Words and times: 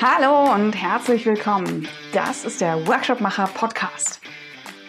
Hallo 0.00 0.54
und 0.54 0.72
herzlich 0.72 1.26
willkommen. 1.26 1.88
Das 2.12 2.44
ist 2.44 2.60
der 2.60 2.86
Workshopmacher 2.86 3.48
Podcast. 3.48 4.20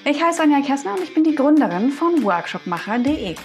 Ich 0.05 0.21
heiße 0.21 0.41
Anja 0.41 0.61
Kessner 0.61 0.93
und 0.93 1.03
ich 1.03 1.13
bin 1.13 1.23
die 1.23 1.35
Gründerin 1.35 1.91
von 1.91 2.23
workshopmacher.de. 2.23 3.35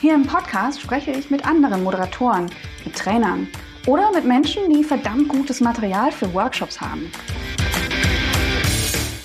Hier 0.00 0.14
im 0.14 0.26
Podcast 0.26 0.80
spreche 0.80 1.12
ich 1.12 1.30
mit 1.30 1.46
anderen 1.46 1.84
Moderatoren, 1.84 2.50
mit 2.84 2.96
Trainern 2.96 3.48
oder 3.86 4.10
mit 4.12 4.24
Menschen, 4.24 4.70
die 4.72 4.82
verdammt 4.82 5.28
gutes 5.28 5.60
Material 5.60 6.10
für 6.10 6.32
Workshops 6.34 6.80
haben. 6.80 7.10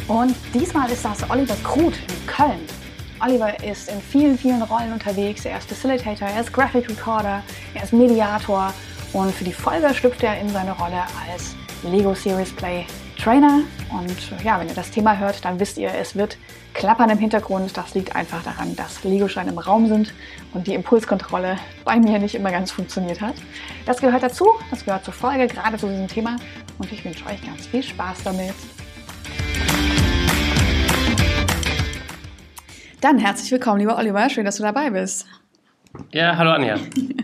Und 0.08 0.36
diesmal 0.54 0.92
ist 0.92 1.04
das 1.04 1.30
Oliver 1.30 1.56
Kruth 1.64 1.98
in 1.98 2.28
Köln. 2.28 2.62
Oliver 3.20 3.64
ist 3.64 3.90
in 3.90 4.02
vielen, 4.02 4.38
vielen 4.38 4.62
Rollen 4.62 4.94
unterwegs. 4.94 5.46
Er 5.46 5.58
ist 5.58 5.70
Facilitator, 5.70 6.28
er 6.28 6.42
ist 6.42 6.52
Graphic 6.54 6.90
Recorder, 6.90 7.44
er 7.74 7.84
ist 7.84 7.94
Mediator 7.94 8.74
und 9.14 9.34
für 9.34 9.44
die 9.44 9.54
Folge 9.54 9.94
schlüpft 9.94 10.24
er 10.24 10.40
in 10.40 10.50
seine 10.50 10.72
Rolle 10.72 11.04
als 11.30 11.56
Lego 11.84 12.14
Series 12.14 12.52
Play 12.54 12.86
Trainer. 13.22 13.62
Und 13.92 14.44
ja, 14.44 14.60
wenn 14.60 14.68
ihr 14.68 14.74
das 14.74 14.90
Thema 14.90 15.18
hört, 15.18 15.44
dann 15.46 15.60
wisst 15.60 15.78
ihr, 15.78 15.94
es 15.94 16.16
wird 16.16 16.38
klappern 16.74 17.10
im 17.10 17.18
Hintergrund. 17.18 17.76
Das 17.76 17.94
liegt 17.94 18.16
einfach 18.16 18.42
daran, 18.44 18.76
dass 18.76 19.04
Lego-Steine 19.04 19.52
im 19.52 19.60
Raum 19.60 19.88
sind 19.88 20.14
und 20.54 20.66
die 20.66 20.74
Impulskontrolle 20.74 21.58
bei 21.84 22.00
mir 22.00 22.20
nicht 22.20 22.36
immer 22.36 22.52
ganz 22.52 22.72
funktioniert 22.72 23.22
hat. 23.22 23.36
Das 23.86 24.00
gehört 24.00 24.24
dazu, 24.24 24.48
das 24.70 24.86
gehört 24.86 25.06
zur 25.06 25.14
Folge, 25.14 25.48
gerade 25.48 25.78
zu 25.78 25.88
diesem 25.88 26.08
Thema. 26.08 26.38
Und 26.78 26.92
ich 26.92 27.04
wünsche 27.06 27.26
euch 27.26 27.46
ganz 27.46 27.68
viel 27.68 27.84
Spaß 27.84 28.24
damit. 28.24 28.56
Dann 33.02 33.18
herzlich 33.18 33.52
willkommen, 33.52 33.80
lieber 33.80 33.98
Oliver. 33.98 34.30
Schön, 34.30 34.46
dass 34.46 34.58
du 34.58 34.64
dabei 34.64 34.90
bist. 34.90 35.28
Ja, 36.12 36.38
hallo 36.38 36.52
Anja. 36.52 36.78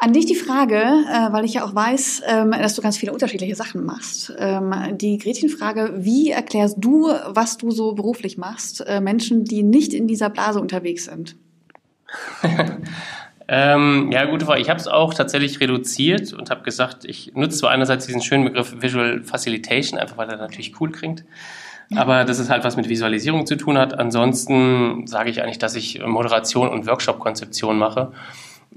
An 0.00 0.12
dich 0.12 0.26
die 0.26 0.36
Frage, 0.36 0.76
äh, 0.76 1.32
weil 1.32 1.44
ich 1.44 1.54
ja 1.54 1.64
auch 1.64 1.74
weiß, 1.74 2.22
ähm, 2.28 2.52
dass 2.52 2.76
du 2.76 2.82
ganz 2.82 2.96
viele 2.96 3.12
unterschiedliche 3.12 3.56
Sachen 3.56 3.84
machst. 3.84 4.32
Ähm, 4.38 4.72
die 4.92 5.18
Gretchenfrage, 5.18 5.92
wie 5.96 6.30
erklärst 6.30 6.76
du, 6.78 7.08
was 7.26 7.56
du 7.56 7.72
so 7.72 7.94
beruflich 7.94 8.38
machst, 8.38 8.86
äh, 8.86 9.00
Menschen, 9.00 9.44
die 9.44 9.64
nicht 9.64 9.92
in 9.92 10.06
dieser 10.06 10.30
Blase 10.30 10.60
unterwegs 10.60 11.06
sind? 11.06 11.34
ähm, 13.48 14.12
ja, 14.12 14.24
gute 14.26 14.46
Frage. 14.46 14.60
Ich 14.60 14.70
habe 14.70 14.78
es 14.78 14.86
auch 14.86 15.14
tatsächlich 15.14 15.58
reduziert 15.58 16.32
und 16.32 16.48
habe 16.50 16.62
gesagt, 16.62 17.04
ich 17.04 17.32
nutze 17.34 17.58
zwar 17.58 17.70
einerseits 17.70 18.06
diesen 18.06 18.22
schönen 18.22 18.44
Begriff 18.44 18.80
Visual 18.80 19.24
Facilitation, 19.24 19.98
einfach 19.98 20.16
weil 20.16 20.28
er 20.28 20.36
natürlich 20.36 20.80
cool 20.80 20.92
klingt. 20.92 21.24
Aber 21.96 22.24
das 22.24 22.38
ist 22.38 22.50
halt 22.50 22.62
was 22.62 22.76
mit 22.76 22.88
Visualisierung 22.88 23.46
zu 23.46 23.56
tun 23.56 23.78
hat. 23.78 23.98
Ansonsten 23.98 25.08
sage 25.08 25.30
ich 25.30 25.42
eigentlich, 25.42 25.58
dass 25.58 25.74
ich 25.74 26.00
Moderation 26.06 26.68
und 26.68 26.86
Workshop-Konzeption 26.86 27.78
mache 27.78 28.12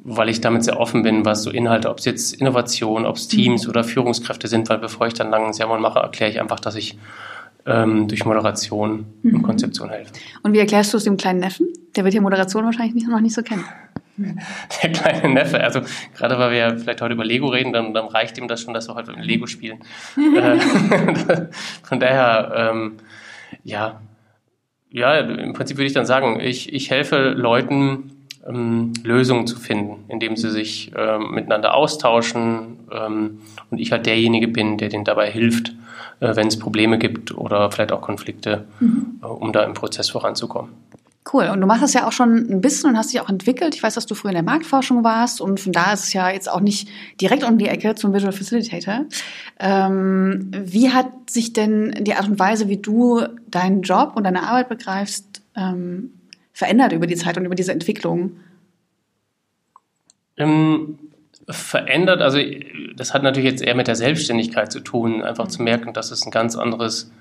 weil 0.04 0.30
ich 0.30 0.42
damit 0.42 0.64
sehr 0.64 0.80
offen 0.80 1.04
bin, 1.04 1.26
was 1.26 1.44
so 1.44 1.52
Inhalte, 1.52 1.90
ob 1.90 2.00
es 2.00 2.06
jetzt 2.06 2.34
Innovation, 2.34 3.06
ob 3.06 3.16
es 3.16 3.28
Teams 3.28 3.64
mhm. 3.64 3.70
oder 3.70 3.84
Führungskräfte 3.84 4.48
sind, 4.48 4.70
weil 4.70 4.80
bevor 4.80 5.08
ich 5.08 5.14
dann 5.14 5.30
langen 5.30 5.54
Sermon 5.54 5.82
mache, 5.82 6.00
erkläre 6.00 6.32
ich 6.32 6.40
einfach, 6.40 6.60
dass 6.60 6.76
ich 6.76 6.98
ähm, 7.66 8.08
durch 8.08 8.26
Moderation 8.26 9.06
mhm. 9.22 9.36
und 9.36 9.42
Konzeption 9.44 9.90
helfe. 9.90 10.12
Und 10.44 10.54
wie 10.54 10.60
erklärst 10.60 10.94
du 10.94 10.98
es 10.98 11.04
dem 11.04 11.18
kleinen 11.18 11.40
Neffen? 11.40 11.68
Der 11.96 12.04
wird 12.04 12.14
ja 12.14 12.22
Moderation 12.22 12.66
wahrscheinlich 12.66 12.96
nicht, 12.96 13.08
noch 13.08 13.20
nicht 13.20 13.36
so 13.36 13.44
kennen. 13.44 13.66
Der 14.84 14.92
kleine 14.92 15.34
Neffe, 15.34 15.62
also 15.62 15.82
gerade 16.16 16.38
weil 16.38 16.52
wir 16.52 16.58
ja 16.58 16.76
vielleicht 16.76 17.02
heute 17.02 17.14
über 17.14 17.26
Lego 17.26 17.48
reden, 17.48 17.74
dann, 17.74 17.94
dann 17.94 18.08
reicht 18.08 18.38
ihm 18.38 18.48
das 18.48 18.62
schon, 18.62 18.74
dass 18.74 18.88
wir 18.88 18.96
heute 18.96 19.12
mit 19.12 19.26
Lego 19.26 19.48
spielen. 19.48 19.80
Äh, 20.18 20.60
von 21.84 22.00
daher, 22.00 22.72
ähm, 22.72 22.98
ja, 23.64 24.02
ja, 24.90 25.20
im 25.20 25.54
Prinzip 25.54 25.78
würde 25.78 25.88
ich 25.88 25.94
dann 25.94 26.06
sagen, 26.06 26.40
ich, 26.40 26.74
ich 26.74 26.90
helfe 26.90 27.30
Leuten, 27.30 28.21
ähm, 28.48 28.94
Lösungen 29.04 29.48
zu 29.48 29.60
finden, 29.60 30.06
indem 30.08 30.36
sie 30.36 30.50
sich 30.50 30.92
ähm, 30.96 31.32
miteinander 31.32 31.74
austauschen 31.74 32.80
ähm, 32.92 33.42
und 33.70 33.78
ich 33.80 33.92
halt 33.92 34.06
derjenige 34.06 34.48
bin, 34.48 34.78
der 34.78 34.90
denen 34.90 35.06
dabei 35.06 35.30
hilft, 35.30 35.74
äh, 36.20 36.36
wenn 36.36 36.48
es 36.48 36.58
Probleme 36.58 36.98
gibt 36.98 37.36
oder 37.36 37.72
vielleicht 37.72 37.92
auch 37.92 38.02
Konflikte, 38.02 38.66
mhm. 38.80 39.20
äh, 39.22 39.26
um 39.26 39.54
da 39.54 39.64
im 39.64 39.74
Prozess 39.74 40.10
voranzukommen. 40.10 40.72
Cool. 41.32 41.50
Und 41.50 41.62
du 41.62 41.68
machst 41.68 41.84
das 41.84 41.94
ja 41.94 42.08
auch 42.08 42.12
schon 42.12 42.50
ein 42.50 42.62
bisschen 42.62 42.90
und 42.90 42.98
hast 42.98 43.14
dich 43.14 43.22
auch 43.22 43.30
entwickelt. 43.30 43.76
Ich 43.76 43.84
weiß, 43.84 43.94
dass 43.94 44.08
du 44.08 44.16
früher 44.16 44.32
in 44.32 44.36
der 44.36 44.44
Marktforschung 44.44 45.04
warst 45.04 45.40
und 45.40 45.60
von 45.60 45.72
da 45.72 45.94
ist 45.94 46.06
es 46.06 46.14
ja 46.14 46.32
jetzt 46.32 46.50
auch 46.50 46.62
nicht 46.62 46.90
direkt 47.22 47.44
um 47.44 47.60
die 47.60 47.68
Ecke 47.68 47.94
zum 47.94 48.12
Visual 48.12 48.34
Facilitator. 48.34 49.06
Ähm, 49.60 50.50
wie 50.52 50.90
hat 50.90 51.30
sich 51.30 51.54
denn 51.54 51.96
die 52.02 52.16
Art 52.16 52.28
und 52.28 52.40
Weise, 52.40 52.70
wie 52.70 52.78
du 52.78 53.22
deinen 53.48 53.84
Job 53.84 54.14
und 54.16 54.24
deine 54.24 54.44
Arbeit 54.44 54.68
begreifst, 54.68 55.44
ähm, 55.56 56.12
verändert 56.54 56.92
über 56.94 57.08
die 57.08 57.16
Zeit 57.16 57.38
und 57.38 57.46
über 57.46 57.56
diese 57.56 57.72
Entwicklung? 57.72 58.40
Ähm, 60.38 60.98
verändert, 61.50 62.22
also 62.22 62.40
das 62.96 63.14
hat 63.14 63.24
natürlich 63.24 63.50
jetzt 63.50 63.64
eher 63.64 63.76
mit 63.76 63.88
der 63.88 63.96
Selbstständigkeit 63.96 64.72
zu 64.72 64.80
tun, 64.80 65.24
einfach 65.24 65.48
zu 65.48 65.62
merken, 65.62 65.94
dass 65.94 66.12
es 66.12 66.26
ein 66.26 66.32
ganz 66.32 66.56
anderes 66.56 67.12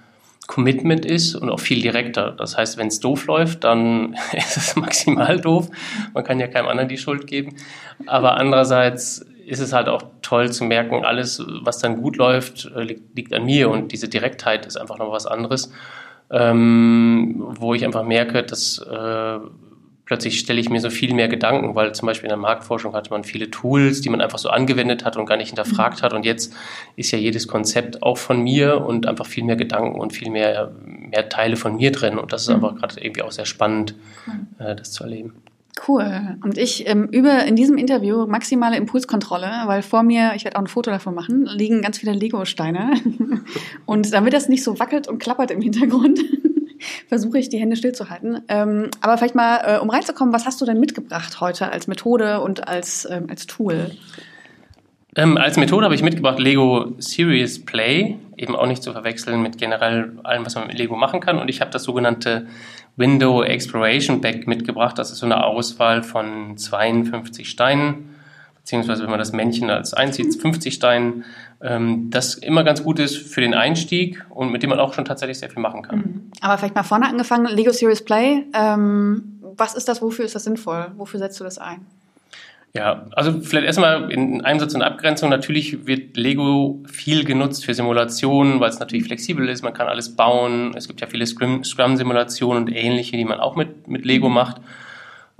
Commitment 0.46 1.04
ist 1.04 1.36
und 1.36 1.48
auch 1.48 1.60
viel 1.60 1.80
direkter. 1.80 2.32
Das 2.32 2.56
heißt, 2.56 2.76
wenn 2.76 2.88
es 2.88 2.98
doof 3.00 3.26
läuft, 3.26 3.64
dann 3.64 4.16
ist 4.32 4.56
es 4.56 4.76
maximal 4.76 5.40
doof. 5.40 5.68
Man 6.12 6.24
kann 6.24 6.40
ja 6.40 6.48
keinem 6.48 6.68
anderen 6.68 6.88
die 6.88 6.98
Schuld 6.98 7.26
geben. 7.26 7.56
Aber 8.06 8.36
andererseits 8.36 9.24
ist 9.46 9.60
es 9.60 9.72
halt 9.72 9.88
auch 9.88 10.02
toll 10.22 10.50
zu 10.52 10.64
merken, 10.64 11.04
alles, 11.04 11.42
was 11.62 11.78
dann 11.78 12.00
gut 12.00 12.16
läuft, 12.16 12.70
äh, 12.74 12.82
liegt, 12.82 13.16
liegt 13.16 13.34
an 13.34 13.44
mir 13.44 13.68
und 13.70 13.92
diese 13.92 14.08
Direktheit 14.08 14.66
ist 14.66 14.76
einfach 14.76 14.98
noch 14.98 15.12
was 15.12 15.26
anderes 15.26 15.72
ähm, 16.30 17.36
wo 17.58 17.74
ich 17.74 17.84
einfach 17.84 18.04
merke, 18.04 18.42
dass 18.42 18.78
äh, 18.78 19.38
plötzlich 20.10 20.40
stelle 20.40 20.60
ich 20.60 20.68
mir 20.68 20.80
so 20.80 20.90
viel 20.90 21.14
mehr 21.14 21.28
Gedanken, 21.28 21.76
weil 21.76 21.94
zum 21.94 22.06
Beispiel 22.06 22.26
in 22.26 22.30
der 22.30 22.36
Marktforschung 22.36 22.94
hatte 22.94 23.10
man 23.10 23.22
viele 23.22 23.48
Tools, 23.48 24.00
die 24.00 24.08
man 24.08 24.20
einfach 24.20 24.38
so 24.38 24.48
angewendet 24.48 25.04
hat 25.04 25.16
und 25.16 25.26
gar 25.26 25.36
nicht 25.36 25.50
hinterfragt 25.50 26.02
hat. 26.02 26.12
Und 26.12 26.24
jetzt 26.24 26.52
ist 26.96 27.12
ja 27.12 27.18
jedes 27.18 27.46
Konzept 27.46 28.02
auch 28.02 28.18
von 28.18 28.42
mir 28.42 28.84
und 28.84 29.06
einfach 29.06 29.26
viel 29.26 29.44
mehr 29.44 29.54
Gedanken 29.54 30.00
und 30.00 30.12
viel 30.12 30.30
mehr, 30.30 30.72
mehr 30.84 31.28
Teile 31.28 31.54
von 31.54 31.76
mir 31.76 31.92
drin. 31.92 32.18
Und 32.18 32.32
das 32.32 32.42
ist 32.42 32.48
mhm. 32.48 32.56
einfach 32.56 32.74
gerade 32.74 33.00
irgendwie 33.00 33.22
auch 33.22 33.30
sehr 33.30 33.46
spannend, 33.46 33.94
äh, 34.58 34.74
das 34.74 34.90
zu 34.90 35.04
erleben. 35.04 35.34
Cool. 35.86 36.36
Und 36.42 36.58
ich 36.58 36.86
ähm, 36.88 37.08
übe 37.10 37.30
in 37.46 37.56
diesem 37.56 37.78
Interview 37.78 38.26
maximale 38.26 38.76
Impulskontrolle, 38.76 39.50
weil 39.66 39.82
vor 39.82 40.02
mir, 40.02 40.32
ich 40.34 40.44
werde 40.44 40.56
auch 40.56 40.62
ein 40.62 40.66
Foto 40.66 40.90
davon 40.90 41.14
machen, 41.14 41.46
liegen 41.46 41.82
ganz 41.82 41.98
viele 41.98 42.12
Lego-Steine. 42.12 42.94
und 43.86 44.12
damit 44.12 44.32
das 44.32 44.48
nicht 44.48 44.62
so 44.62 44.78
wackelt 44.78 45.08
und 45.08 45.18
klappert 45.18 45.50
im 45.50 45.60
Hintergrund, 45.60 46.20
versuche 47.08 47.38
ich 47.38 47.48
die 47.48 47.58
Hände 47.58 47.76
stillzuhalten. 47.76 48.42
Ähm, 48.48 48.90
aber 49.00 49.16
vielleicht 49.16 49.34
mal, 49.34 49.60
äh, 49.64 49.78
um 49.78 49.90
reinzukommen, 49.90 50.34
was 50.34 50.44
hast 50.44 50.60
du 50.60 50.66
denn 50.66 50.80
mitgebracht 50.80 51.40
heute 51.40 51.72
als 51.72 51.86
Methode 51.86 52.40
und 52.40 52.68
als, 52.68 53.08
ähm, 53.10 53.26
als 53.30 53.46
Tool? 53.46 53.90
Ähm, 55.16 55.36
als 55.38 55.56
Methode 55.56 55.84
habe 55.84 55.94
ich 55.94 56.02
mitgebracht 56.02 56.38
Lego 56.38 56.94
Serious 56.98 57.58
Play, 57.58 58.16
eben 58.40 58.56
auch 58.56 58.66
nicht 58.66 58.82
zu 58.82 58.92
verwechseln 58.92 59.42
mit 59.42 59.58
generell 59.58 60.12
allem, 60.22 60.46
was 60.46 60.54
man 60.54 60.66
mit 60.66 60.78
Lego 60.78 60.96
machen 60.96 61.20
kann. 61.20 61.38
Und 61.38 61.48
ich 61.48 61.60
habe 61.60 61.70
das 61.70 61.82
sogenannte 61.82 62.46
Window 62.96 63.42
Exploration 63.42 64.20
Bag 64.20 64.46
mitgebracht. 64.46 64.98
Das 64.98 65.10
ist 65.10 65.18
so 65.18 65.26
eine 65.26 65.44
Auswahl 65.44 66.02
von 66.02 66.56
52 66.56 67.48
Steinen, 67.48 68.16
beziehungsweise 68.56 69.02
wenn 69.02 69.10
man 69.10 69.18
das 69.18 69.32
Männchen 69.32 69.70
als 69.70 69.94
einzieht, 69.94 70.40
50 70.40 70.74
Steinen. 70.74 71.24
Ähm, 71.62 72.10
das 72.10 72.34
immer 72.34 72.64
ganz 72.64 72.82
gut 72.82 72.98
ist 72.98 73.16
für 73.16 73.42
den 73.42 73.52
Einstieg 73.52 74.24
und 74.30 74.50
mit 74.50 74.62
dem 74.62 74.70
man 74.70 74.80
auch 74.80 74.94
schon 74.94 75.04
tatsächlich 75.04 75.38
sehr 75.38 75.50
viel 75.50 75.60
machen 75.60 75.82
kann. 75.82 75.98
Mhm. 75.98 76.32
Aber 76.40 76.56
vielleicht 76.56 76.74
mal 76.74 76.82
vorne 76.82 77.06
angefangen, 77.06 77.46
Lego 77.46 77.70
Serious 77.72 78.02
Play. 78.02 78.44
Ähm, 78.54 79.40
was 79.56 79.74
ist 79.74 79.88
das? 79.88 80.00
Wofür 80.00 80.24
ist 80.24 80.34
das 80.34 80.44
sinnvoll? 80.44 80.92
Wofür 80.96 81.20
setzt 81.20 81.38
du 81.38 81.44
das 81.44 81.58
ein? 81.58 81.86
Ja, 82.72 83.06
also 83.12 83.40
vielleicht 83.40 83.66
erstmal 83.66 84.12
in 84.12 84.42
einem 84.42 84.60
Satz 84.60 84.74
und 84.74 84.82
Abgrenzung. 84.82 85.28
Natürlich 85.28 85.86
wird 85.86 86.16
Lego 86.16 86.82
viel 86.86 87.24
genutzt 87.24 87.64
für 87.64 87.74
Simulationen, 87.74 88.60
weil 88.60 88.70
es 88.70 88.78
natürlich 88.78 89.06
flexibel 89.06 89.48
ist. 89.48 89.62
Man 89.62 89.74
kann 89.74 89.88
alles 89.88 90.14
bauen. 90.14 90.72
Es 90.76 90.86
gibt 90.86 91.00
ja 91.00 91.08
viele 91.08 91.26
Scrum-Simulationen 91.26 92.64
und 92.64 92.72
ähnliche, 92.72 93.16
die 93.16 93.24
man 93.24 93.40
auch 93.40 93.56
mit, 93.56 93.88
mit 93.88 94.04
Lego 94.04 94.28
mhm. 94.28 94.34
macht. 94.34 94.60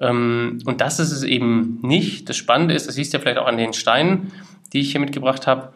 Ähm, 0.00 0.58
und 0.64 0.80
das 0.80 0.98
ist 0.98 1.12
es 1.12 1.22
eben 1.22 1.78
nicht. 1.82 2.28
Das 2.28 2.36
Spannende 2.36 2.74
ist, 2.74 2.88
das 2.88 2.96
siehst 2.96 3.12
du 3.12 3.18
ja 3.18 3.22
vielleicht 3.22 3.38
auch 3.38 3.46
an 3.46 3.58
den 3.58 3.74
Steinen, 3.74 4.32
die 4.72 4.80
ich 4.80 4.90
hier 4.90 5.00
mitgebracht 5.00 5.46
habe 5.46 5.72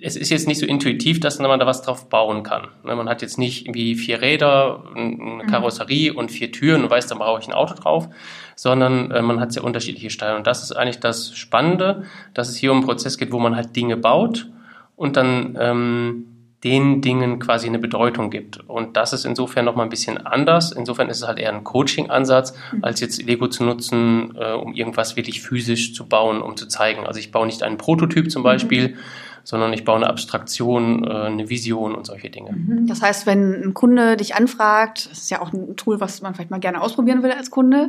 es 0.00 0.16
ist 0.16 0.30
jetzt 0.30 0.46
nicht 0.46 0.58
so 0.58 0.66
intuitiv, 0.66 1.20
dass 1.20 1.38
man 1.38 1.58
da 1.58 1.66
was 1.66 1.82
drauf 1.82 2.08
bauen 2.08 2.42
kann. 2.42 2.68
Ne, 2.84 2.94
man 2.94 3.08
hat 3.08 3.22
jetzt 3.22 3.38
nicht 3.38 3.66
irgendwie 3.66 3.94
vier 3.94 4.20
Räder, 4.20 4.84
eine 4.94 5.08
mhm. 5.08 5.46
Karosserie 5.48 6.12
und 6.12 6.30
vier 6.30 6.52
Türen 6.52 6.84
und 6.84 6.90
weiß, 6.90 7.06
dann 7.06 7.18
brauche 7.18 7.40
ich 7.40 7.48
ein 7.48 7.52
Auto 7.52 7.74
drauf, 7.74 8.08
sondern 8.54 9.10
äh, 9.10 9.22
man 9.22 9.40
hat 9.40 9.52
sehr 9.52 9.64
unterschiedliche 9.64 10.10
Steine. 10.10 10.36
Und 10.36 10.46
das 10.46 10.62
ist 10.62 10.72
eigentlich 10.72 11.00
das 11.00 11.34
Spannende, 11.36 12.04
dass 12.34 12.48
es 12.48 12.56
hier 12.56 12.70
um 12.70 12.78
einen 12.78 12.86
Prozess 12.86 13.18
geht, 13.18 13.32
wo 13.32 13.38
man 13.38 13.56
halt 13.56 13.74
Dinge 13.74 13.96
baut 13.96 14.48
und 14.96 15.16
dann 15.16 15.56
ähm, 15.60 16.24
den 16.64 17.00
Dingen 17.02 17.38
quasi 17.38 17.68
eine 17.68 17.78
Bedeutung 17.78 18.30
gibt. 18.30 18.68
Und 18.68 18.96
das 18.96 19.12
ist 19.12 19.24
insofern 19.24 19.64
nochmal 19.64 19.86
ein 19.86 19.90
bisschen 19.90 20.18
anders. 20.18 20.72
Insofern 20.72 21.08
ist 21.08 21.18
es 21.18 21.26
halt 21.26 21.38
eher 21.38 21.52
ein 21.52 21.62
Coaching-Ansatz, 21.62 22.52
mhm. 22.72 22.84
als 22.84 23.00
jetzt 23.00 23.22
Lego 23.22 23.48
zu 23.48 23.64
nutzen, 23.64 24.36
äh, 24.36 24.52
um 24.52 24.74
irgendwas 24.74 25.16
wirklich 25.16 25.40
physisch 25.40 25.94
zu 25.94 26.06
bauen, 26.06 26.40
um 26.40 26.56
zu 26.56 26.66
zeigen. 26.66 27.06
Also 27.06 27.20
ich 27.20 27.30
baue 27.30 27.46
nicht 27.46 27.62
einen 27.62 27.78
Prototyp 27.78 28.30
zum 28.30 28.42
mhm. 28.42 28.44
Beispiel, 28.44 28.88
mhm 28.88 28.98
sondern 29.44 29.72
ich 29.72 29.84
baue 29.84 29.96
eine 29.96 30.08
Abstraktion, 30.08 31.04
äh, 31.04 31.10
eine 31.10 31.48
Vision 31.48 31.94
und 31.94 32.06
solche 32.06 32.30
Dinge. 32.30 32.52
Mhm. 32.52 32.86
Das 32.86 33.02
heißt, 33.02 33.26
wenn 33.26 33.62
ein 33.62 33.74
Kunde 33.74 34.16
dich 34.16 34.34
anfragt, 34.34 35.10
das 35.10 35.18
ist 35.18 35.30
ja 35.30 35.40
auch 35.40 35.52
ein 35.52 35.76
Tool, 35.76 36.00
was 36.00 36.22
man 36.22 36.34
vielleicht 36.34 36.50
mal 36.50 36.60
gerne 36.60 36.80
ausprobieren 36.80 37.22
will 37.22 37.32
als 37.32 37.50
Kunde, 37.50 37.88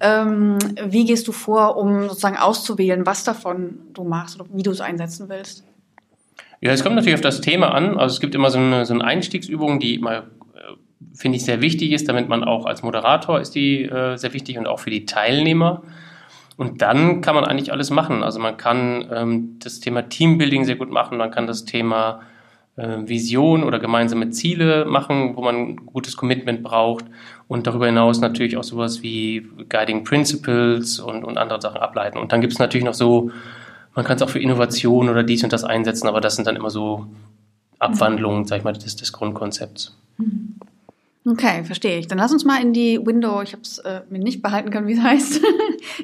ja. 0.00 0.22
ähm, 0.22 0.58
wie 0.84 1.04
gehst 1.04 1.28
du 1.28 1.32
vor, 1.32 1.76
um 1.76 2.08
sozusagen 2.08 2.36
auszuwählen, 2.36 3.06
was 3.06 3.24
davon 3.24 3.78
du 3.94 4.04
machst 4.04 4.40
oder 4.40 4.48
wie 4.52 4.62
du 4.62 4.70
es 4.70 4.80
einsetzen 4.80 5.28
willst? 5.28 5.64
Ja, 6.60 6.72
es 6.72 6.82
kommt 6.82 6.96
natürlich 6.96 7.14
auf 7.14 7.20
das 7.20 7.40
Thema 7.40 7.74
an. 7.74 7.98
Also 7.98 8.14
es 8.14 8.20
gibt 8.20 8.34
immer 8.34 8.50
so 8.50 8.58
eine, 8.58 8.86
so 8.86 8.94
eine 8.94 9.04
Einstiegsübung, 9.04 9.78
die 9.78 9.94
immer, 9.94 10.18
äh, 10.18 10.22
finde 11.14 11.36
ich, 11.36 11.44
sehr 11.44 11.60
wichtig 11.60 11.92
ist, 11.92 12.08
damit 12.08 12.28
man 12.28 12.44
auch 12.44 12.66
als 12.66 12.82
Moderator 12.82 13.40
ist 13.40 13.54
die 13.54 13.82
äh, 13.84 14.16
sehr 14.16 14.32
wichtig 14.32 14.58
und 14.58 14.66
auch 14.66 14.80
für 14.80 14.90
die 14.90 15.06
Teilnehmer. 15.06 15.82
Und 16.56 16.80
dann 16.80 17.20
kann 17.20 17.34
man 17.34 17.44
eigentlich 17.44 17.72
alles 17.72 17.90
machen. 17.90 18.22
Also 18.22 18.38
man 18.38 18.56
kann 18.56 19.06
ähm, 19.12 19.58
das 19.58 19.80
Thema 19.80 20.02
Teambuilding 20.02 20.64
sehr 20.64 20.76
gut 20.76 20.90
machen, 20.90 21.18
man 21.18 21.30
kann 21.30 21.46
das 21.46 21.64
Thema 21.64 22.20
äh, 22.76 22.98
Vision 23.04 23.62
oder 23.62 23.78
gemeinsame 23.78 24.30
Ziele 24.30 24.86
machen, 24.86 25.36
wo 25.36 25.42
man 25.42 25.76
gutes 25.76 26.16
Commitment 26.16 26.62
braucht 26.62 27.04
und 27.46 27.66
darüber 27.66 27.86
hinaus 27.86 28.20
natürlich 28.20 28.56
auch 28.56 28.64
sowas 28.64 29.02
wie 29.02 29.46
Guiding 29.68 30.04
Principles 30.04 30.98
und, 30.98 31.24
und 31.24 31.36
andere 31.36 31.60
Sachen 31.60 31.80
ableiten. 31.80 32.18
Und 32.18 32.32
dann 32.32 32.40
gibt 32.40 32.54
es 32.54 32.58
natürlich 32.58 32.86
noch 32.86 32.94
so 32.94 33.30
man 33.96 34.04
kann 34.04 34.16
es 34.16 34.22
auch 34.22 34.28
für 34.28 34.38
Innovation 34.38 35.08
oder 35.08 35.24
dies 35.24 35.42
und 35.42 35.52
das 35.52 35.64
einsetzen, 35.64 36.06
aber 36.06 36.20
das 36.20 36.36
sind 36.36 36.46
dann 36.46 36.54
immer 36.54 36.70
so 36.70 37.06
Abwandlungen, 37.78 38.44
sag 38.44 38.58
ich 38.58 38.64
mal, 38.64 38.74
des, 38.74 38.94
des 38.94 39.12
Grundkonzepts. 39.12 39.96
Mhm. 40.18 40.56
Okay, 41.28 41.64
verstehe 41.64 41.98
ich. 41.98 42.06
Dann 42.06 42.18
lass 42.18 42.32
uns 42.32 42.44
mal 42.44 42.62
in 42.62 42.72
die 42.72 43.00
Window, 43.04 43.42
ich 43.42 43.52
habe 43.52 43.62
es 43.62 43.78
äh, 43.78 44.02
mir 44.10 44.20
nicht 44.20 44.42
behalten 44.42 44.70
können, 44.70 44.86
wie 44.86 44.92
es 44.92 45.00
heißt, 45.02 45.42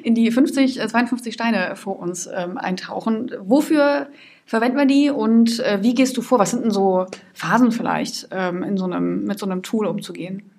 in 0.03 0.15
die 0.15 0.29
50, 0.29 0.81
äh, 0.81 0.87
52 0.87 1.33
Steine 1.33 1.77
vor 1.77 1.97
uns 1.99 2.27
ähm, 2.27 2.57
eintauchen. 2.57 3.31
Wofür 3.39 4.07
verwenden 4.45 4.77
wir 4.77 4.85
die 4.85 5.09
und 5.09 5.61
äh, 5.61 5.79
wie 5.81 5.93
gehst 5.93 6.17
du 6.17 6.21
vor? 6.21 6.39
Was 6.39 6.51
sind 6.51 6.63
denn 6.65 6.71
so 6.71 7.05
Phasen 7.33 7.71
vielleicht, 7.71 8.27
ähm, 8.31 8.63
in 8.63 8.77
so 8.77 8.83
einem, 8.83 9.23
mit 9.23 9.39
so 9.39 9.45
einem 9.45 9.63
Tool 9.63 9.85
umzugehen? 9.85 10.52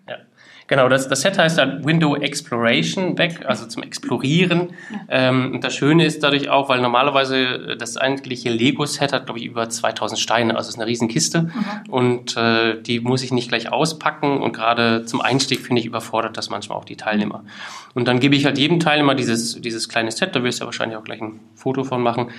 Genau, 0.66 0.88
das, 0.88 1.08
das 1.08 1.20
Set 1.20 1.38
heißt 1.38 1.58
dann 1.58 1.84
Window 1.84 2.16
Exploration 2.16 3.14
Back, 3.14 3.44
also 3.46 3.66
zum 3.66 3.82
Explorieren. 3.82 4.70
Ähm, 5.08 5.52
und 5.54 5.64
das 5.64 5.74
Schöne 5.74 6.06
ist 6.06 6.22
dadurch 6.22 6.48
auch, 6.48 6.70
weil 6.70 6.80
normalerweise 6.80 7.36
äh, 7.38 7.76
das 7.76 7.96
eigentliche 7.98 8.48
Lego-Set 8.48 9.12
hat, 9.12 9.26
glaube 9.26 9.40
ich, 9.40 9.46
über 9.46 9.68
2000 9.68 10.18
Steine, 10.18 10.56
also 10.56 10.68
es 10.68 10.74
ist 10.74 10.80
eine 10.80 10.86
Riesenkiste. 10.86 11.42
Mhm. 11.42 11.90
Und 11.90 12.36
äh, 12.36 12.80
die 12.80 13.00
muss 13.00 13.22
ich 13.22 13.32
nicht 13.32 13.48
gleich 13.48 13.70
auspacken. 13.70 14.40
Und 14.40 14.52
gerade 14.52 15.04
zum 15.04 15.20
Einstieg, 15.20 15.60
finde 15.60 15.80
ich, 15.80 15.86
überfordert 15.86 16.36
das 16.38 16.48
manchmal 16.48 16.78
auch 16.78 16.86
die 16.86 16.96
Teilnehmer. 16.96 17.44
Und 17.92 18.08
dann 18.08 18.18
gebe 18.18 18.34
ich 18.34 18.46
halt 18.46 18.56
jedem 18.56 18.80
Teilnehmer 18.80 19.14
dieses, 19.14 19.60
dieses 19.60 19.88
kleine 19.88 20.10
Set, 20.10 20.34
da 20.34 20.42
wirst 20.42 20.60
du 20.60 20.64
ja 20.64 20.66
wahrscheinlich 20.66 20.96
auch 20.96 21.04
gleich 21.04 21.20
ein 21.20 21.40
Foto 21.54 21.84
von 21.84 22.02
machen, 22.02 22.30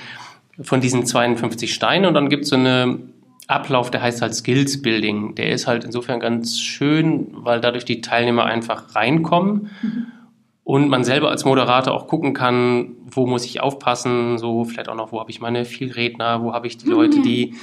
von 0.62 0.82
diesen 0.82 1.06
52 1.06 1.74
Steinen. 1.74 2.08
Und 2.08 2.16
dann 2.16 2.30
gibt 2.30 2.44
es 2.44 2.50
so 2.50 2.56
eine 2.56 2.98
Ablauf, 3.48 3.92
der 3.92 4.02
heißt 4.02 4.22
halt 4.22 4.34
Skills 4.34 4.82
Building. 4.82 5.36
Der 5.36 5.52
ist 5.52 5.68
halt 5.68 5.84
insofern 5.84 6.20
ganz 6.20 6.60
schön, 6.60 7.28
weil 7.32 7.62
dadurch 7.62 7.86
die 7.86 8.02
Teilnehmer 8.02 8.46
einfach 8.46 8.96
reinkommen 8.96 9.70
mhm. 9.82 10.08
und 10.64 10.90
man 10.90 11.04
selber 11.04 11.30
als 11.30 11.46
Moderator 11.46 11.94
auch 11.94 12.08
gucken 12.08 12.34
kann, 12.34 12.94
wo 13.06 13.28
muss 13.28 13.46
ich 13.46 13.62
aufpassen, 13.62 14.38
so 14.38 14.66
vielleicht 14.66 14.90
auch 14.90 14.96
noch, 14.96 15.12
wo 15.12 15.20
habe 15.20 15.30
ich 15.30 15.42
meine 15.42 15.66
Vielredner, 15.66 16.42
wo 16.42 16.54
habe 16.54 16.68
ich 16.68 16.78
die 16.78 16.90
Leute, 16.90 17.22
die 17.22 17.54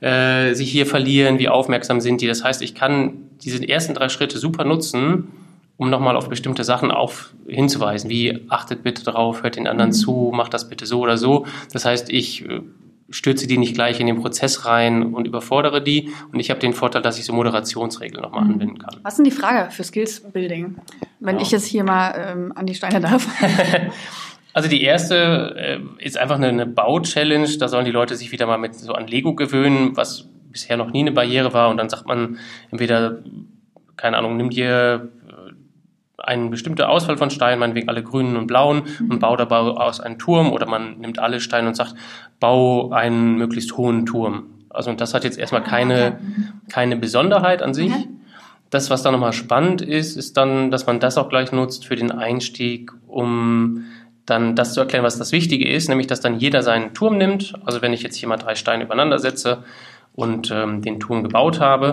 äh, 0.00 0.54
sich 0.54 0.70
hier 0.70 0.86
verlieren, 0.86 1.38
wie 1.38 1.48
aufmerksam 1.48 2.00
sind 2.00 2.20
die. 2.20 2.26
Das 2.26 2.42
heißt, 2.42 2.62
ich 2.62 2.74
kann 2.74 3.28
diese 3.42 3.66
ersten 3.68 3.94
drei 3.94 4.08
Schritte 4.08 4.38
super 4.38 4.64
nutzen, 4.64 5.28
um 5.76 5.90
nochmal 5.90 6.16
auf 6.16 6.28
bestimmte 6.28 6.64
Sachen 6.64 6.90
auf, 6.90 7.32
hinzuweisen, 7.46 8.10
wie 8.10 8.44
achtet 8.48 8.82
bitte 8.82 9.04
drauf, 9.04 9.44
hört 9.44 9.54
den 9.54 9.68
anderen 9.68 9.90
mhm. 9.90 9.94
zu, 9.94 10.32
macht 10.34 10.52
das 10.52 10.68
bitte 10.68 10.86
so 10.86 11.00
oder 11.00 11.16
so. 11.16 11.46
Das 11.72 11.84
heißt, 11.84 12.10
ich 12.10 12.44
äh, 12.44 12.62
stürze 13.10 13.46
die 13.46 13.58
nicht 13.58 13.74
gleich 13.74 14.00
in 14.00 14.06
den 14.06 14.20
Prozess 14.20 14.66
rein 14.66 15.14
und 15.14 15.26
überfordere 15.26 15.82
die. 15.82 16.12
Und 16.32 16.40
ich 16.40 16.50
habe 16.50 16.60
den 16.60 16.72
Vorteil, 16.72 17.02
dass 17.02 17.18
ich 17.18 17.24
so 17.24 17.32
Moderationsregeln 17.32 18.22
nochmal 18.22 18.44
mhm. 18.44 18.52
anwenden 18.52 18.78
kann. 18.78 18.96
Was 19.02 19.14
ist 19.14 19.18
denn 19.18 19.24
die 19.24 19.30
Frage 19.30 19.70
für 19.70 19.84
Skills 19.84 20.20
Building, 20.20 20.76
wenn 21.20 21.36
ja. 21.36 21.42
ich 21.42 21.50
jetzt 21.50 21.66
hier 21.66 21.84
mal 21.84 22.14
ähm, 22.16 22.52
an 22.54 22.66
die 22.66 22.74
Steine 22.74 23.00
darf? 23.00 23.26
also 24.52 24.68
die 24.68 24.82
erste 24.82 25.54
äh, 25.56 26.04
ist 26.04 26.18
einfach 26.18 26.36
eine, 26.36 26.48
eine 26.48 26.66
Bau-Challenge. 26.66 27.48
Da 27.58 27.68
sollen 27.68 27.86
die 27.86 27.90
Leute 27.90 28.14
sich 28.14 28.32
wieder 28.32 28.46
mal 28.46 28.58
mit 28.58 28.74
so 28.74 28.92
an 28.92 29.06
Lego 29.06 29.34
gewöhnen, 29.34 29.96
was 29.96 30.28
bisher 30.50 30.76
noch 30.76 30.90
nie 30.90 31.00
eine 31.00 31.12
Barriere 31.12 31.52
war. 31.54 31.70
Und 31.70 31.78
dann 31.78 31.88
sagt 31.88 32.06
man 32.06 32.38
entweder, 32.70 33.22
keine 33.96 34.18
Ahnung, 34.18 34.36
nimm 34.36 34.50
dir 34.50 35.10
eine 36.18 36.48
bestimmte 36.48 36.88
Auswahl 36.88 37.16
von 37.16 37.30
Steinen, 37.30 37.60
meinetwegen 37.60 37.88
alle 37.88 38.02
grünen 38.02 38.36
und 38.36 38.46
blauen, 38.46 38.82
mhm. 38.98 39.10
und 39.10 39.18
bau 39.20 39.36
dabei 39.36 39.58
aus 39.58 40.00
einen 40.00 40.18
Turm 40.18 40.52
oder 40.52 40.66
man 40.66 40.98
nimmt 40.98 41.18
alle 41.18 41.40
Steine 41.40 41.68
und 41.68 41.74
sagt, 41.74 41.94
bau 42.40 42.90
einen 42.90 43.36
möglichst 43.36 43.76
hohen 43.76 44.04
Turm. 44.04 44.46
Also 44.70 44.90
und 44.90 45.00
das 45.00 45.14
hat 45.14 45.24
jetzt 45.24 45.38
erstmal 45.38 45.62
keine, 45.62 46.18
keine 46.68 46.96
Besonderheit 46.96 47.62
an 47.62 47.74
sich. 47.74 47.90
Mhm. 47.90 48.20
Das, 48.70 48.90
was 48.90 49.02
da 49.02 49.10
nochmal 49.10 49.32
spannend 49.32 49.80
ist, 49.80 50.16
ist 50.16 50.36
dann, 50.36 50.70
dass 50.70 50.86
man 50.86 51.00
das 51.00 51.16
auch 51.16 51.30
gleich 51.30 51.52
nutzt 51.52 51.86
für 51.86 51.96
den 51.96 52.12
Einstieg, 52.12 52.92
um 53.06 53.84
dann 54.26 54.56
das 54.56 54.74
zu 54.74 54.80
erklären, 54.80 55.04
was 55.04 55.16
das 55.16 55.32
Wichtige 55.32 55.66
ist, 55.66 55.88
nämlich 55.88 56.06
dass 56.06 56.20
dann 56.20 56.38
jeder 56.38 56.62
seinen 56.62 56.92
Turm 56.92 57.16
nimmt. 57.16 57.54
Also 57.64 57.80
wenn 57.80 57.94
ich 57.94 58.02
jetzt 58.02 58.16
hier 58.16 58.28
mal 58.28 58.36
drei 58.36 58.54
Steine 58.56 58.84
übereinander 58.84 59.18
setze 59.18 59.64
und 60.14 60.50
ähm, 60.50 60.82
den 60.82 61.00
Turm 61.00 61.22
gebaut 61.22 61.60
habe, 61.60 61.92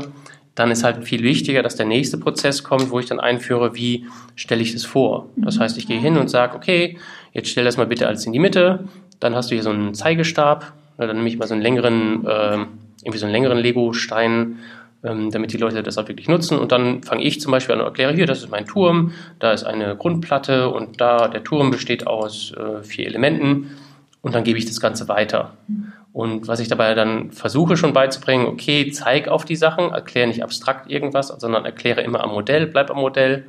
dann 0.56 0.72
ist 0.72 0.84
halt 0.84 1.04
viel 1.04 1.22
wichtiger, 1.22 1.62
dass 1.62 1.76
der 1.76 1.86
nächste 1.86 2.18
Prozess 2.18 2.64
kommt, 2.64 2.90
wo 2.90 3.00
ich 3.00 3.06
dann 3.06 3.20
einführe, 3.20 3.76
wie 3.76 4.06
stelle 4.36 4.62
ich 4.62 4.74
das 4.74 4.86
vor. 4.86 5.30
Das 5.36 5.60
heißt, 5.60 5.78
ich 5.78 5.88
gehe 5.88 6.00
hin 6.00 6.18
und 6.18 6.30
sage, 6.30 6.56
okay, 6.56 6.98
jetzt 7.34 7.50
stell 7.50 7.66
das 7.66 7.78
mal 7.78 7.86
bitte 7.86 8.08
alles 8.08 8.26
in 8.26 8.32
die 8.32 8.40
Mitte, 8.40 8.88
dann 9.20 9.36
hast 9.36 9.52
du 9.52 9.56
hier 9.56 9.64
so 9.64 9.70
einen 9.70 9.94
Zeigestab, 9.94 10.74
dann 10.98 11.16
nehme 11.16 11.28
ich 11.28 11.38
mal 11.38 11.48
so 11.48 11.54
einen 11.54 11.62
längeren, 11.62 12.26
äh, 12.26 12.66
irgendwie 13.04 13.18
so 13.18 13.26
einen 13.26 13.34
längeren 13.34 13.58
Lego-Stein, 13.58 14.60
ähm, 15.04 15.30
damit 15.30 15.52
die 15.52 15.58
Leute 15.58 15.84
das 15.84 15.98
auch 15.98 16.08
wirklich 16.08 16.30
nutzen. 16.30 16.58
Und 16.58 16.72
dann 16.72 17.04
fange 17.04 17.24
ich 17.24 17.42
zum 17.42 17.52
Beispiel 17.52 17.76
an 17.76 17.82
und 17.82 17.88
erkläre, 17.88 18.14
hier, 18.14 18.26
das 18.26 18.40
ist 18.40 18.50
mein 18.50 18.66
Turm, 18.66 19.12
da 19.40 19.52
ist 19.52 19.66
eine 19.66 19.96
Grundplatte 19.98 20.70
und 20.70 21.02
da 21.02 21.28
der 21.28 21.44
Turm 21.44 21.70
besteht 21.70 22.08
aus 22.08 22.54
äh, 22.54 22.82
vier 22.84 23.08
Elementen 23.08 23.72
und 24.22 24.34
dann 24.34 24.44
gebe 24.44 24.58
ich 24.58 24.66
das 24.66 24.80
Ganze 24.80 25.08
weiter. 25.08 25.54
Und 26.16 26.48
was 26.48 26.62
ich 26.62 26.70
dabei 26.70 26.94
dann 26.94 27.32
versuche 27.32 27.76
schon 27.76 27.92
beizubringen, 27.92 28.46
okay, 28.46 28.90
zeig 28.90 29.28
auf 29.28 29.44
die 29.44 29.58
Sachen, 29.58 29.92
erkläre 29.92 30.28
nicht 30.28 30.44
abstrakt 30.44 30.90
irgendwas, 30.90 31.28
sondern 31.28 31.66
erkläre 31.66 32.04
immer 32.04 32.24
am 32.24 32.30
Modell, 32.30 32.68
bleib 32.68 32.90
am 32.90 33.00
Modell. 33.02 33.48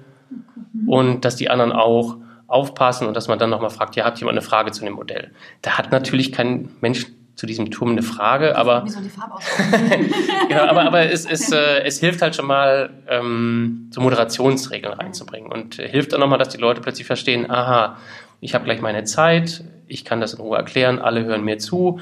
Und 0.85 1.25
dass 1.25 1.37
die 1.37 1.49
anderen 1.49 1.71
auch 1.71 2.17
aufpassen 2.49 3.07
und 3.07 3.15
dass 3.15 3.29
man 3.29 3.39
dann 3.39 3.51
nochmal 3.51 3.71
fragt, 3.71 3.95
ja, 3.95 4.05
habt 4.05 4.21
ihr 4.21 4.25
mal 4.25 4.33
eine 4.33 4.43
Frage 4.43 4.73
zu 4.73 4.85
dem 4.85 4.95
Modell? 4.95 5.31
Da 5.63 5.79
hat 5.79 5.93
natürlich 5.93 6.33
kein 6.33 6.71
Mensch 6.81 7.07
zu 7.37 7.47
diesem 7.47 7.71
Turm 7.71 7.93
eine 7.93 8.03
Frage, 8.03 8.57
aber, 8.57 8.85
Wie 8.85 8.91
soll 8.91 9.05
die 9.05 9.11
Farbe 9.11 9.35
genau, 10.49 10.65
aber, 10.65 10.87
aber 10.87 11.03
es, 11.03 11.25
es, 11.25 11.53
äh, 11.53 11.85
es 11.85 12.01
hilft 12.01 12.21
halt 12.21 12.35
schon 12.35 12.47
mal, 12.47 12.91
ähm, 13.07 13.91
so 13.93 14.01
Moderationsregeln 14.01 14.93
reinzubringen 14.93 15.53
und 15.53 15.77
hilft 15.77 16.13
dann 16.13 16.19
nochmal, 16.19 16.41
dass 16.41 16.49
die 16.49 16.59
Leute 16.59 16.81
plötzlich 16.81 17.07
verstehen, 17.07 17.49
aha, 17.49 17.97
ich 18.41 18.57
habe 18.57 18.65
gleich 18.65 18.81
meine 18.81 19.05
Zeit, 19.05 19.63
ich 19.89 20.05
kann 20.05 20.21
das 20.21 20.35
in 20.35 20.41
Ruhe 20.41 20.57
erklären, 20.57 20.99
alle 20.99 21.25
hören 21.25 21.45
mir 21.45 21.59
zu 21.59 22.01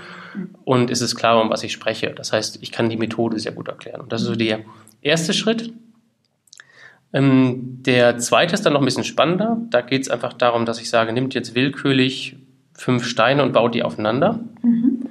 und 0.65 0.91
es 0.91 1.01
ist 1.01 1.17
klar, 1.17 1.41
um 1.41 1.51
was 1.51 1.63
ich 1.63 1.73
spreche. 1.73 2.11
Das 2.11 2.33
heißt, 2.33 2.59
ich 2.63 2.73
kann 2.73 2.89
die 2.89 2.97
Methode 2.97 3.39
sehr 3.39 3.53
gut 3.53 3.69
erklären. 3.69 4.01
Und 4.01 4.13
das 4.13 4.23
ist 4.23 4.29
so 4.29 4.37
der 4.37 4.61
erste 5.03 5.33
Schritt. 5.33 5.73
Ähm, 7.13 7.83
der 7.83 8.19
zweite 8.19 8.55
ist 8.55 8.67
dann 8.67 8.73
noch 8.73 8.81
ein 8.81 8.85
bisschen 8.85 9.05
spannender. 9.05 9.59
Da 9.71 9.81
geht 9.81 10.03
es 10.03 10.11
einfach 10.11 10.33
darum, 10.33 10.67
dass 10.67 10.81
ich 10.81 10.91
sage, 10.91 11.13
nimmt 11.13 11.35
jetzt 11.35 11.55
willkürlich 11.55 12.37
fünf 12.73 13.07
Steine 13.07 13.43
und 13.43 13.53
baut 13.53 13.75
die 13.75 13.83
aufeinander. 13.83 14.41
Mhm. 14.63 15.09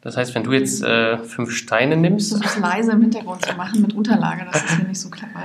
Das 0.00 0.16
heißt, 0.16 0.34
wenn 0.34 0.44
du 0.44 0.52
jetzt 0.52 0.82
äh, 0.82 1.18
fünf 1.18 1.50
Steine 1.50 1.96
nimmst. 1.96 2.32
Das 2.32 2.40
ist 2.40 2.58
leise 2.60 2.92
im 2.92 3.02
Hintergrund 3.02 3.44
zu 3.44 3.54
machen 3.54 3.82
mit 3.82 3.94
Unterlage, 3.94 4.46
das 4.50 4.64
ist 4.64 4.76
hier 4.76 4.88
nicht 4.88 5.00
so 5.00 5.10
clever. 5.10 5.42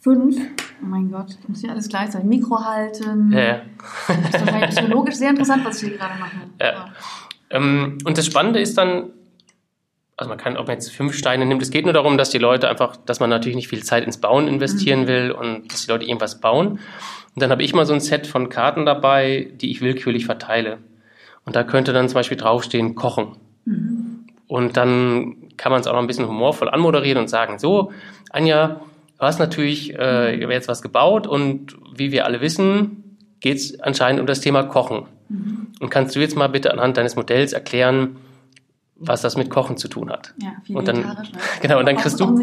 Fünf. 0.00 0.36
Oh 0.82 0.86
mein 0.86 1.10
Gott, 1.10 1.36
ich 1.40 1.48
muss 1.48 1.60
hier 1.60 1.70
alles 1.70 1.88
gleich 1.88 2.10
sein. 2.10 2.26
Mikro 2.26 2.64
halten. 2.64 3.32
Ja, 3.32 3.40
ja. 3.40 3.60
Das 4.32 4.42
ist 4.42 4.76
psychologisch 4.76 5.16
sehr 5.16 5.30
interessant, 5.30 5.64
was 5.64 5.82
ich 5.82 5.90
hier 5.90 5.98
gerade 5.98 6.18
mache. 6.18 6.36
Ja. 6.58 6.86
Ähm, 7.50 7.98
und 8.04 8.16
das 8.16 8.24
Spannende 8.24 8.60
ist 8.60 8.78
dann, 8.78 9.10
also 10.16 10.30
man 10.30 10.38
kann, 10.38 10.56
ob 10.56 10.68
man 10.68 10.76
jetzt 10.76 10.90
fünf 10.90 11.14
Steine 11.14 11.44
nimmt, 11.44 11.60
es 11.60 11.70
geht 11.70 11.84
nur 11.84 11.92
darum, 11.92 12.16
dass 12.16 12.30
die 12.30 12.38
Leute 12.38 12.68
einfach, 12.68 12.96
dass 12.96 13.20
man 13.20 13.28
natürlich 13.28 13.56
nicht 13.56 13.68
viel 13.68 13.82
Zeit 13.82 14.04
ins 14.04 14.18
Bauen 14.18 14.48
investieren 14.48 15.02
mhm. 15.02 15.06
will 15.06 15.30
und 15.32 15.70
dass 15.70 15.84
die 15.84 15.90
Leute 15.90 16.06
irgendwas 16.06 16.40
bauen. 16.40 16.78
Und 17.34 17.42
dann 17.42 17.50
habe 17.50 17.62
ich 17.62 17.74
mal 17.74 17.84
so 17.84 17.92
ein 17.92 18.00
Set 18.00 18.26
von 18.26 18.48
Karten 18.48 18.86
dabei, 18.86 19.50
die 19.60 19.70
ich 19.70 19.82
willkürlich 19.82 20.24
verteile. 20.24 20.78
Und 21.44 21.56
da 21.56 21.62
könnte 21.62 21.92
dann 21.92 22.08
zum 22.08 22.14
Beispiel 22.14 22.38
draufstehen, 22.38 22.94
kochen. 22.94 23.36
Mhm. 23.66 24.26
Und 24.46 24.76
dann 24.78 25.36
kann 25.58 25.72
man 25.72 25.82
es 25.82 25.86
auch 25.86 25.92
noch 25.92 26.00
ein 26.00 26.06
bisschen 26.06 26.26
humorvoll 26.26 26.70
anmoderieren 26.70 27.18
und 27.18 27.28
sagen, 27.28 27.58
so, 27.58 27.92
Anja, 28.30 28.80
Du 29.20 29.26
hast 29.26 29.38
natürlich 29.38 29.94
äh, 29.98 30.40
jetzt 30.50 30.66
was 30.66 30.80
gebaut 30.80 31.26
und 31.26 31.76
wie 31.94 32.10
wir 32.10 32.24
alle 32.24 32.40
wissen, 32.40 33.18
geht 33.40 33.58
es 33.58 33.78
anscheinend 33.78 34.18
um 34.18 34.26
das 34.26 34.40
Thema 34.40 34.62
Kochen. 34.62 35.04
Mhm. 35.28 35.68
Und 35.78 35.90
kannst 35.90 36.16
du 36.16 36.20
jetzt 36.20 36.36
mal 36.36 36.48
bitte 36.48 36.72
anhand 36.72 36.96
deines 36.96 37.16
Modells 37.16 37.52
erklären, 37.52 38.16
was 38.96 39.20
das 39.20 39.36
mit 39.36 39.50
Kochen 39.50 39.76
zu 39.76 39.88
tun 39.88 40.10
hat? 40.10 40.32
Ja, 40.38 40.52
viel 40.64 40.74
und 40.74 40.88
dann, 40.88 41.00
ne? 41.00 41.22
Genau, 41.60 41.78
und 41.78 41.86
dann 41.86 41.96
kriegst 41.96 42.18
du, 42.18 42.34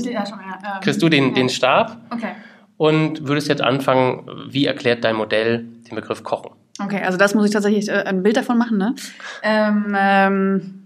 kriegst 0.81 1.01
du 1.01 1.09
den, 1.09 1.33
den 1.33 1.49
Stab 1.49 1.97
okay. 2.11 2.33
und 2.77 3.27
würdest 3.27 3.47
jetzt 3.47 3.63
anfangen, 3.63 4.29
wie 4.47 4.67
erklärt 4.67 5.03
dein 5.03 5.15
Modell 5.15 5.65
den 5.89 5.95
Begriff 5.95 6.21
Kochen? 6.21 6.51
Okay, 6.79 7.01
also 7.01 7.17
das 7.17 7.33
muss 7.33 7.45
ich 7.47 7.51
tatsächlich 7.51 7.89
äh, 7.89 8.03
ein 8.03 8.21
Bild 8.21 8.37
davon 8.37 8.59
machen, 8.59 8.77
ne? 8.77 8.93
Ähm, 9.41 9.95
ähm, 9.97 10.83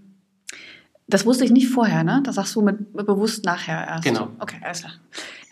das 1.06 1.26
wusste 1.26 1.44
ich 1.44 1.50
nicht 1.50 1.68
vorher, 1.68 2.02
ne? 2.02 2.22
Das 2.24 2.36
sagst 2.36 2.56
du 2.56 2.62
mit, 2.62 2.94
mit 2.94 3.04
bewusst 3.04 3.44
nachher 3.44 3.86
erst. 3.86 4.04
Genau. 4.04 4.28
Okay, 4.38 4.56
alles 4.62 4.80
klar. 4.80 4.92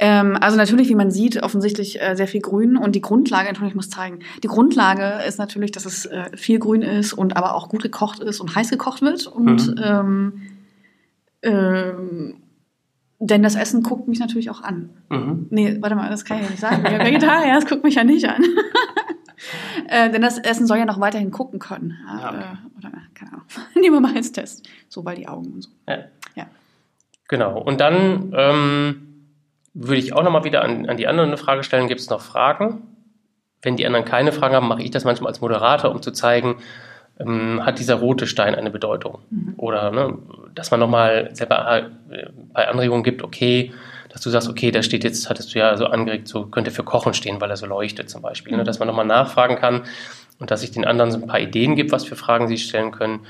Ähm, 0.02 0.38
also 0.40 0.56
natürlich, 0.56 0.88
wie 0.88 0.94
man 0.94 1.10
sieht, 1.10 1.42
offensichtlich 1.42 2.00
äh, 2.00 2.16
sehr 2.16 2.26
viel 2.26 2.40
Grün 2.40 2.78
und 2.78 2.94
die 2.94 3.02
Grundlage, 3.02 3.48
natürlich 3.48 3.74
muss 3.74 3.90
zeigen, 3.90 4.20
die 4.42 4.48
Grundlage 4.48 5.22
ist 5.28 5.38
natürlich, 5.38 5.72
dass 5.72 5.84
es 5.84 6.06
äh, 6.06 6.34
viel 6.38 6.58
Grün 6.58 6.80
ist 6.80 7.12
und 7.12 7.36
aber 7.36 7.54
auch 7.54 7.68
gut 7.68 7.82
gekocht 7.82 8.18
ist 8.20 8.40
und 8.40 8.54
heiß 8.54 8.70
gekocht 8.70 9.02
wird 9.02 9.26
und 9.26 9.76
mhm. 9.76 9.82
ähm, 9.82 10.42
ähm, 11.42 12.36
denn 13.18 13.42
das 13.42 13.56
Essen 13.56 13.82
guckt 13.82 14.08
mich 14.08 14.18
natürlich 14.20 14.48
auch 14.48 14.62
an. 14.62 14.88
Mhm. 15.10 15.48
Nee, 15.50 15.76
warte 15.80 15.96
mal, 15.96 16.08
das 16.08 16.24
kann 16.24 16.38
ich 16.38 16.44
ja 16.44 16.50
nicht 16.50 16.60
sagen. 16.60 16.82
Vegetarier, 16.82 17.52
das 17.52 17.66
guckt 17.66 17.84
mich 17.84 17.96
ja 17.96 18.04
nicht 18.04 18.26
an. 18.26 18.42
äh, 19.88 20.10
denn 20.10 20.22
das 20.22 20.38
Essen 20.38 20.66
soll 20.66 20.78
ja 20.78 20.86
noch 20.86 20.98
weiterhin 20.98 21.30
gucken 21.30 21.58
können. 21.58 21.98
Ja, 22.06 22.28
okay. 22.30 22.38
äh, 22.38 22.78
oder, 22.78 22.92
keine 23.12 23.32
Ahnung. 23.32 23.44
Nehmen 23.74 23.96
wir 23.96 24.00
mal 24.00 24.16
als 24.16 24.32
Test. 24.32 24.66
So, 24.88 25.04
weil 25.04 25.16
die 25.16 25.28
Augen 25.28 25.52
und 25.52 25.62
so. 25.64 25.70
Ja. 25.86 25.98
ja. 26.34 26.46
Genau. 27.28 27.60
Und 27.60 27.82
dann 27.82 28.32
ähm, 28.34 29.09
würde 29.74 30.00
ich 30.00 30.12
auch 30.12 30.22
nochmal 30.22 30.44
wieder 30.44 30.62
an, 30.62 30.88
an 30.88 30.96
die 30.96 31.06
anderen 31.06 31.30
eine 31.30 31.36
Frage 31.36 31.62
stellen. 31.62 31.88
Gibt 31.88 32.00
es 32.00 32.10
noch 32.10 32.20
Fragen? 32.20 32.82
Wenn 33.62 33.76
die 33.76 33.86
anderen 33.86 34.04
keine 34.04 34.32
Fragen 34.32 34.54
haben, 34.54 34.68
mache 34.68 34.82
ich 34.82 34.90
das 34.90 35.04
manchmal 35.04 35.28
als 35.28 35.40
Moderator, 35.40 35.90
um 35.90 36.02
zu 36.02 36.12
zeigen, 36.12 36.56
ähm, 37.18 37.64
hat 37.64 37.78
dieser 37.78 37.96
rote 37.96 38.26
Stein 38.26 38.54
eine 38.54 38.70
Bedeutung? 38.70 39.18
Mhm. 39.30 39.54
Oder 39.58 39.90
ne, 39.90 40.18
dass 40.54 40.70
man 40.70 40.80
nochmal 40.80 41.30
selber 41.34 41.90
äh, 42.10 42.26
bei 42.52 42.68
Anregungen 42.68 43.04
gibt, 43.04 43.22
okay, 43.22 43.72
dass 44.08 44.22
du 44.22 44.30
sagst, 44.30 44.48
okay, 44.48 44.70
da 44.70 44.82
steht 44.82 45.04
jetzt, 45.04 45.30
hattest 45.30 45.54
du 45.54 45.58
ja 45.58 45.76
so 45.76 45.86
angeregt, 45.86 46.26
so 46.26 46.46
könnte 46.46 46.70
für 46.70 46.82
Kochen 46.82 47.14
stehen, 47.14 47.40
weil 47.40 47.50
er 47.50 47.56
so 47.56 47.66
leuchtet 47.66 48.10
zum 48.10 48.22
Beispiel. 48.22 48.52
Ne, 48.52 48.62
mhm. 48.62 48.66
Dass 48.66 48.78
man 48.78 48.88
nochmal 48.88 49.06
nachfragen 49.06 49.56
kann 49.56 49.82
und 50.38 50.50
dass 50.50 50.62
ich 50.62 50.70
den 50.70 50.84
anderen 50.84 51.10
so 51.10 51.18
ein 51.18 51.26
paar 51.26 51.40
Ideen 51.40 51.76
gibt, 51.76 51.92
was 51.92 52.04
für 52.04 52.16
Fragen 52.16 52.48
sie 52.48 52.58
stellen 52.58 52.90
können. 52.90 53.20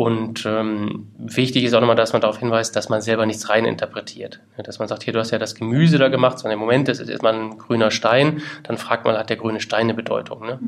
Und 0.00 0.46
ähm, 0.46 1.08
wichtig 1.18 1.62
ist 1.62 1.74
auch 1.74 1.80
nochmal, 1.80 1.94
dass 1.94 2.14
man 2.14 2.22
darauf 2.22 2.38
hinweist, 2.38 2.74
dass 2.74 2.88
man 2.88 3.02
selber 3.02 3.26
nichts 3.26 3.50
reininterpretiert. 3.50 4.40
Dass 4.64 4.78
man 4.78 4.88
sagt, 4.88 5.02
hier, 5.02 5.12
du 5.12 5.18
hast 5.18 5.30
ja 5.30 5.38
das 5.38 5.54
Gemüse 5.54 5.98
da 5.98 6.08
gemacht, 6.08 6.38
sondern 6.38 6.54
im 6.54 6.60
Moment 6.60 6.88
ist 6.88 7.00
es 7.00 7.10
erstmal 7.10 7.34
ein 7.34 7.58
grüner 7.58 7.90
Stein, 7.90 8.40
dann 8.62 8.78
fragt 8.78 9.04
man, 9.04 9.14
hat 9.18 9.28
der 9.28 9.36
grüne 9.36 9.60
Stein 9.60 9.82
eine 9.82 9.92
Bedeutung. 9.92 10.46
Ne? 10.46 10.58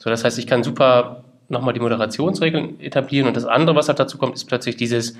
So, 0.00 0.10
das 0.10 0.24
heißt, 0.24 0.36
ich 0.36 0.48
kann 0.48 0.64
super 0.64 1.22
nochmal 1.48 1.74
die 1.74 1.80
Moderationsregeln 1.80 2.80
etablieren 2.80 3.28
und 3.28 3.36
das 3.36 3.44
andere, 3.44 3.76
was 3.76 3.86
halt 3.86 4.00
dazu 4.00 4.18
kommt, 4.18 4.34
ist 4.34 4.46
plötzlich 4.46 4.74
dieses 4.74 5.16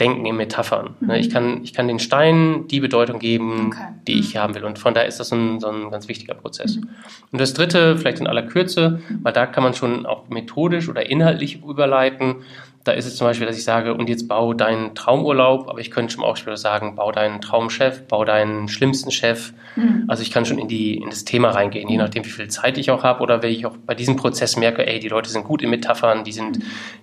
Denken 0.00 0.26
in 0.26 0.34
Metaphern. 0.34 0.96
Ne? 0.98 1.14
Mhm. 1.14 1.20
Ich, 1.20 1.30
kann, 1.30 1.62
ich 1.62 1.72
kann 1.72 1.86
den 1.86 2.00
Stein 2.00 2.66
die 2.66 2.80
Bedeutung 2.80 3.20
geben, 3.20 3.68
okay. 3.68 3.94
die 4.08 4.18
ich 4.18 4.36
haben 4.36 4.56
will. 4.56 4.64
Und 4.64 4.80
von 4.80 4.92
daher 4.92 5.06
ist 5.06 5.20
das 5.20 5.28
so 5.28 5.36
ein, 5.36 5.60
so 5.60 5.68
ein 5.68 5.92
ganz 5.92 6.08
wichtiger 6.08 6.34
Prozess. 6.34 6.78
Mhm. 6.78 6.88
Und 7.30 7.40
das 7.40 7.54
dritte, 7.54 7.96
vielleicht 7.96 8.18
in 8.18 8.26
aller 8.26 8.42
Kürze, 8.42 9.00
weil 9.22 9.32
da 9.32 9.46
kann 9.46 9.62
man 9.62 9.74
schon 9.74 10.04
auch 10.04 10.28
methodisch 10.28 10.88
oder 10.88 11.08
inhaltlich 11.08 11.62
überleiten, 11.62 12.42
da 12.84 12.92
ist 12.92 13.06
es 13.06 13.16
zum 13.16 13.26
Beispiel, 13.26 13.46
dass 13.46 13.56
ich 13.56 13.64
sage, 13.64 13.94
und 13.94 14.10
jetzt 14.10 14.28
bau 14.28 14.52
deinen 14.52 14.94
Traumurlaub, 14.94 15.68
aber 15.68 15.80
ich 15.80 15.90
könnte 15.90 16.12
schon 16.12 16.22
auch 16.22 16.36
später 16.36 16.58
sagen, 16.58 16.94
bau 16.96 17.12
deinen 17.12 17.40
Traumchef, 17.40 18.02
bau 18.02 18.26
deinen 18.26 18.68
schlimmsten 18.68 19.10
Chef. 19.10 19.54
Mhm. 19.74 20.04
Also 20.06 20.22
ich 20.22 20.30
kann 20.30 20.44
schon 20.44 20.58
in, 20.58 20.68
die, 20.68 20.98
in 20.98 21.08
das 21.08 21.24
Thema 21.24 21.50
reingehen, 21.50 21.88
je 21.88 21.96
nachdem, 21.96 22.26
wie 22.26 22.30
viel 22.30 22.48
Zeit 22.48 22.76
ich 22.76 22.90
auch 22.90 23.02
habe 23.02 23.22
oder 23.22 23.42
wenn 23.42 23.50
ich 23.50 23.64
auch 23.64 23.76
bei 23.86 23.94
diesem 23.94 24.16
Prozess 24.16 24.56
merke, 24.56 24.86
ey, 24.86 25.00
die 25.00 25.08
Leute 25.08 25.30
sind 25.30 25.44
gut 25.44 25.62
in 25.62 25.70
Metaphern, 25.70 26.24
die 26.24 26.32
sind, 26.32 26.58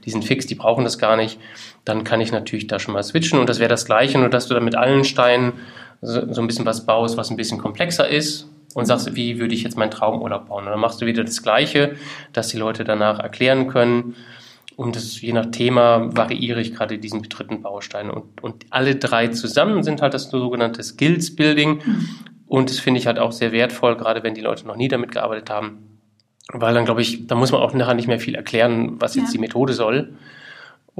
die 0.06 0.12
sind 0.12 0.24
fix, 0.24 0.46
die 0.46 0.56
brauchen 0.56 0.84
das 0.84 1.00
gar 1.00 1.18
nicht, 1.18 1.40
dann 1.84 2.04
kann 2.04 2.22
ich 2.22 2.32
natürlich 2.32 2.68
da 2.68 2.78
schon 2.78 2.94
mal 2.94 3.02
switchen 3.02 3.40
und 3.40 3.50
das 3.50 3.58
wäre 3.58 3.70
das 3.70 3.86
Gleiche, 3.86 4.20
nur 4.20 4.30
dass 4.30 4.48
du 4.48 4.54
dann 4.54 4.64
mit 4.64 4.76
allen 4.76 5.04
Steinen 5.04 5.54
so, 6.02 6.32
so 6.32 6.42
ein 6.42 6.48
bisschen 6.48 6.66
was 6.66 6.86
baust, 6.86 7.18
was 7.18 7.32
ein 7.32 7.38
bisschen 7.38 7.58
komplexer 7.58 8.08
ist 8.08 8.48
und 8.76 8.86
sagst, 8.86 9.16
wie 9.16 9.40
würde 9.40 9.56
ich 9.56 9.64
jetzt 9.64 9.78
meinen 9.78 9.92
Traumurlaub 9.92 10.48
bauen? 10.48 10.66
Und 10.66 10.72
dann 10.72 10.80
machst 10.80 11.02
du 11.02 11.08
wieder 11.08 11.24
das 11.24 11.42
Gleiche, 11.42 11.96
dass 12.34 12.50
die 12.50 12.58
Leute 12.58 12.84
danach 12.84 13.20
erklären 13.20 13.68
können, 13.68 14.16
und 14.82 14.96
das, 14.96 15.22
je 15.22 15.32
nach 15.32 15.52
Thema 15.52 16.10
variiere 16.18 16.60
ich 16.60 16.74
gerade 16.74 16.98
diesen 16.98 17.22
dritten 17.22 17.62
Baustein. 17.62 18.10
Und, 18.10 18.42
und 18.42 18.66
alle 18.72 18.96
drei 18.96 19.28
zusammen 19.28 19.84
sind 19.84 20.02
halt 20.02 20.16
das 20.16 20.32
sogenannte 20.32 20.82
Skills 20.82 21.36
Building. 21.36 21.82
Und 22.48 22.72
das 22.72 22.80
finde 22.80 23.00
ich 23.00 23.06
halt 23.06 23.20
auch 23.20 23.32
sehr 23.32 23.52
wertvoll, 23.52 23.96
gerade 23.96 24.24
wenn 24.24 24.34
die 24.34 24.42
Leute 24.42 24.66
noch 24.66 24.76
nie 24.76 24.88
damit 24.88 25.12
gearbeitet 25.12 25.52
haben. 25.52 26.00
Weil 26.52 26.74
dann, 26.74 26.86
glaube 26.86 27.04
ich, 27.04 27.28
da 27.28 27.36
muss 27.36 27.52
man 27.52 27.62
auch 27.62 27.76
nachher 27.76 27.94
nicht 27.94 28.08
mehr 28.08 28.20
viel 28.20 28.34
erklären, 28.34 29.00
was 29.00 29.14
jetzt 29.14 29.28
ja. 29.28 29.34
die 29.34 29.38
Methode 29.38 29.74
soll. 29.74 30.16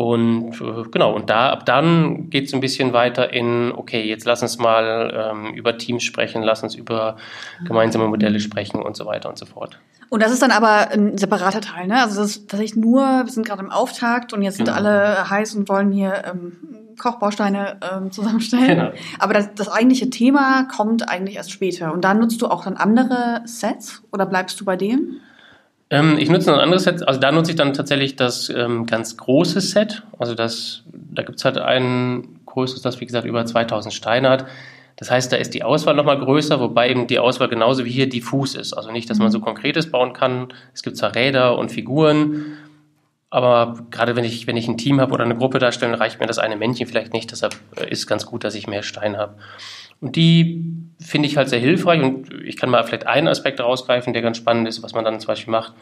Und 0.02 0.60
äh, 0.60 0.90
genau, 0.90 1.14
und 1.14 1.30
da 1.30 1.52
ab 1.52 1.64
dann 1.68 2.32
geht 2.32 2.48
es 2.48 2.56
ein 2.56 2.60
bisschen 2.60 2.92
weiter 2.92 3.32
in, 3.32 3.72
okay, 3.72 4.02
jetzt 4.02 4.26
lass 4.26 4.42
uns 4.42 4.58
mal 4.58 5.30
ähm, 5.32 5.54
über 5.54 5.78
Teams 5.78 6.02
sprechen, 6.02 6.42
lass 6.42 6.64
uns 6.64 6.74
über 6.74 7.18
gemeinsame 7.66 8.08
Modelle 8.08 8.40
sprechen 8.40 8.82
und 8.82 8.98
so 8.98 9.06
weiter 9.06 9.30
und 9.30 9.38
so 9.38 9.46
fort. 9.46 9.78
Und 10.10 10.24
das 10.24 10.32
ist 10.32 10.42
dann 10.42 10.50
aber 10.50 10.90
ein 10.90 11.20
separater 11.20 11.62
Teil, 11.62 11.86
ne? 11.86 12.02
Also 12.02 12.20
das 12.20 12.32
ist 12.32 12.50
tatsächlich 12.50 12.76
nur, 12.76 13.04
wir 13.04 13.28
sind 13.32 13.46
gerade 13.46 13.62
im 13.62 13.70
Auftakt 13.70 14.34
und 14.34 14.42
jetzt 14.42 14.58
sind 14.58 14.66
genau. 14.66 14.80
alle 14.80 15.30
heiß 15.30 15.54
und 15.54 15.70
wollen 15.70 15.92
hier 15.92 16.24
ähm, 16.26 16.58
Kochbausteine 16.98 17.78
ähm, 17.94 18.12
zusammenstellen. 18.12 18.68
Genau. 18.68 18.92
Aber 19.20 19.36
das, 19.36 19.54
das 19.54 19.70
eigentliche 19.70 20.10
Thema 20.10 20.64
kommt 20.64 21.08
eigentlich 21.10 21.36
erst 21.36 21.52
später. 21.52 21.94
Und 21.94 22.06
dann 22.06 22.18
nutzt 22.18 22.42
du 22.42 22.48
auch 22.48 22.64
dann 22.64 22.76
andere 22.76 23.42
Sets 23.46 24.02
oder 24.12 24.26
bleibst 24.26 24.60
du 24.60 24.66
bei 24.66 24.76
dem? 24.76 25.22
Ähm, 25.92 26.18
ich 26.18 26.30
nutze 26.30 26.50
noch 26.50 26.58
ein 26.58 26.64
anderes 26.64 26.86
Set, 26.86 27.06
also 27.06 27.20
da 27.20 27.32
nutze 27.32 27.52
ich 27.52 27.58
dann 27.58 27.74
tatsächlich 27.74 28.16
das 28.16 28.50
ähm, 28.50 28.86
ganz 28.86 29.18
große 29.18 29.60
Set. 29.60 30.04
Also 30.18 30.34
das, 30.34 30.84
da 30.92 31.22
gibt 31.22 31.38
es 31.38 31.46
halt 31.46 31.58
ein 31.58 32.40
größeres, 32.46 32.82
das 32.82 33.02
wie 33.02 33.06
gesagt 33.06 33.28
über 33.28 33.46
2000 33.46 33.94
Steine 33.94 34.30
hat. 34.30 34.46
Das 34.96 35.12
heißt, 35.12 35.34
da 35.34 35.38
ist 35.38 35.54
die 35.54 35.64
Auswahl 35.64 35.96
nochmal 35.96 36.20
größer, 36.20 36.60
wobei 36.60 36.90
eben 36.90 37.08
die 37.08 37.20
Auswahl 37.20 37.50
genauso 37.50 37.86
wie 37.86 37.90
hier 37.90 38.08
diffus 38.08 38.56
ist. 38.56 38.74
Also 38.74 38.92
nicht, 38.92 39.10
dass 39.10 39.20
man 39.20 39.32
so 39.32 39.40
mhm. 39.40 39.44
Konkretes 39.44 39.92
bauen 39.92 40.14
kann. 40.14 40.50
Es 40.74 40.82
gibt 40.82 40.96
zwar 40.96 41.14
Räder 41.14 41.58
und 41.58 41.72
Figuren, 41.72 42.58
aber 43.32 43.80
gerade 43.90 44.16
wenn 44.16 44.24
ich, 44.24 44.46
wenn 44.46 44.58
ich 44.58 44.68
ein 44.68 44.78
Team 44.78 45.02
habe 45.02 45.14
oder 45.14 45.24
eine 45.24 45.36
Gruppe 45.36 45.58
darstelle, 45.58 46.00
reicht 46.00 46.20
mir 46.20 46.28
das 46.28 46.38
eine 46.38 46.56
Männchen 46.58 46.86
vielleicht 46.86 47.14
nicht. 47.14 47.32
Deshalb 47.32 47.56
äh, 47.78 47.90
ist 47.90 48.00
es 48.00 48.08
ganz 48.08 48.28
gut, 48.28 48.44
dass 48.44 48.54
ich 48.54 48.68
mehr 48.68 48.84
Steine 48.84 49.18
habe. 49.18 49.36
Und 50.00 50.16
die 50.16 50.64
finde 51.00 51.28
ich 51.28 51.38
halt 51.38 51.50
sehr 51.50 51.60
hilfreich 51.60 52.02
und 52.02 52.32
ich 52.44 52.58
kann 52.58 52.70
mal 52.70 52.84
vielleicht 52.84 53.08
einen 53.08 53.28
Aspekt 53.28 53.60
rausgreifen, 53.60 54.14
der 54.14 54.22
ganz 54.22 54.38
spannend 54.38 54.68
ist, 54.68 54.84
was 54.84 54.94
man 54.94 55.04
dann 55.04 55.20
zum 55.20 55.28
Beispiel 55.28 55.52
macht 55.52 55.74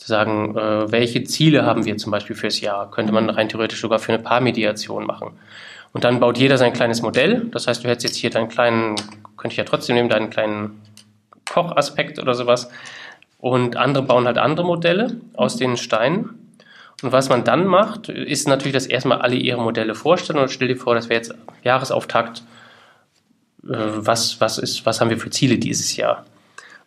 zu 0.00 0.08
sagen, 0.08 0.56
äh, 0.56 0.90
welche 0.90 1.24
Ziele 1.24 1.66
haben 1.66 1.84
wir 1.84 1.96
zum 1.98 2.10
Beispiel 2.10 2.34
fürs 2.34 2.60
Jahr? 2.62 2.90
Könnte 2.90 3.12
man 3.12 3.28
rein 3.28 3.50
theoretisch 3.50 3.82
sogar 3.82 3.98
für 3.98 4.14
eine 4.14 4.22
Paarmediation 4.22 5.04
machen. 5.04 5.32
Und 5.92 6.04
dann 6.04 6.20
baut 6.20 6.38
jeder 6.38 6.56
sein 6.56 6.72
kleines 6.72 7.02
Modell. 7.02 7.48
Das 7.52 7.66
heißt, 7.66 7.84
du 7.84 7.88
hättest 7.88 8.04
jetzt 8.04 8.16
hier 8.16 8.30
deinen 8.30 8.48
kleinen, 8.48 8.96
könnte 9.36 9.52
ich 9.52 9.56
ja 9.58 9.64
trotzdem 9.64 9.96
nehmen, 9.96 10.08
deinen 10.08 10.30
kleinen 10.30 10.80
Kochaspekt 11.52 12.18
oder 12.18 12.34
sowas. 12.34 12.70
Und 13.38 13.76
andere 13.76 14.04
bauen 14.04 14.26
halt 14.26 14.38
andere 14.38 14.66
Modelle 14.66 15.20
aus 15.34 15.56
den 15.56 15.76
Steinen. 15.76 16.39
Und 17.02 17.12
was 17.12 17.28
man 17.28 17.44
dann 17.44 17.66
macht, 17.66 18.08
ist 18.08 18.46
natürlich, 18.46 18.74
dass 18.74 18.86
erstmal 18.86 19.20
alle 19.20 19.36
ihre 19.36 19.60
Modelle 19.60 19.94
vorstellen 19.94 20.38
und 20.38 20.50
stell 20.50 20.68
dir 20.68 20.76
vor, 20.76 20.94
das 20.94 21.08
wäre 21.08 21.20
jetzt 21.20 21.34
Jahresauftakt. 21.62 22.42
Äh, 23.64 23.76
was, 23.76 24.40
was, 24.40 24.58
ist, 24.58 24.84
was 24.86 25.00
haben 25.00 25.10
wir 25.10 25.18
für 25.18 25.30
Ziele 25.30 25.58
dieses 25.58 25.96
Jahr? 25.96 26.24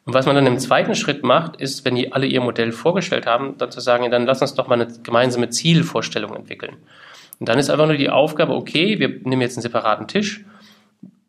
Und 0.06 0.14
was 0.14 0.26
man 0.26 0.36
dann 0.36 0.46
im 0.46 0.60
zweiten 0.60 0.96
Schritt 0.96 1.24
macht, 1.24 1.56
ist, 1.56 1.86
wenn 1.86 1.96
die 1.96 2.12
alle 2.12 2.26
ihr 2.26 2.42
Modell 2.42 2.72
vorgestellt 2.72 3.26
haben, 3.26 3.58
dann 3.58 3.72
zu 3.72 3.80
sagen, 3.80 4.04
ja, 4.04 4.10
dann 4.10 4.26
lass 4.26 4.42
uns 4.42 4.54
doch 4.54 4.68
mal 4.68 4.80
eine 4.80 4.92
gemeinsame 5.02 5.50
Zielvorstellung 5.50 6.36
entwickeln. 6.36 6.76
Und 7.40 7.50
dann 7.50 7.58
ist 7.58 7.70
einfach 7.70 7.88
nur 7.88 7.98
die 7.98 8.10
Aufgabe, 8.10 8.54
okay, 8.54 9.00
wir 9.00 9.08
nehmen 9.10 9.42
jetzt 9.42 9.58
einen 9.58 9.64
separaten 9.64 10.08
Tisch. 10.08 10.44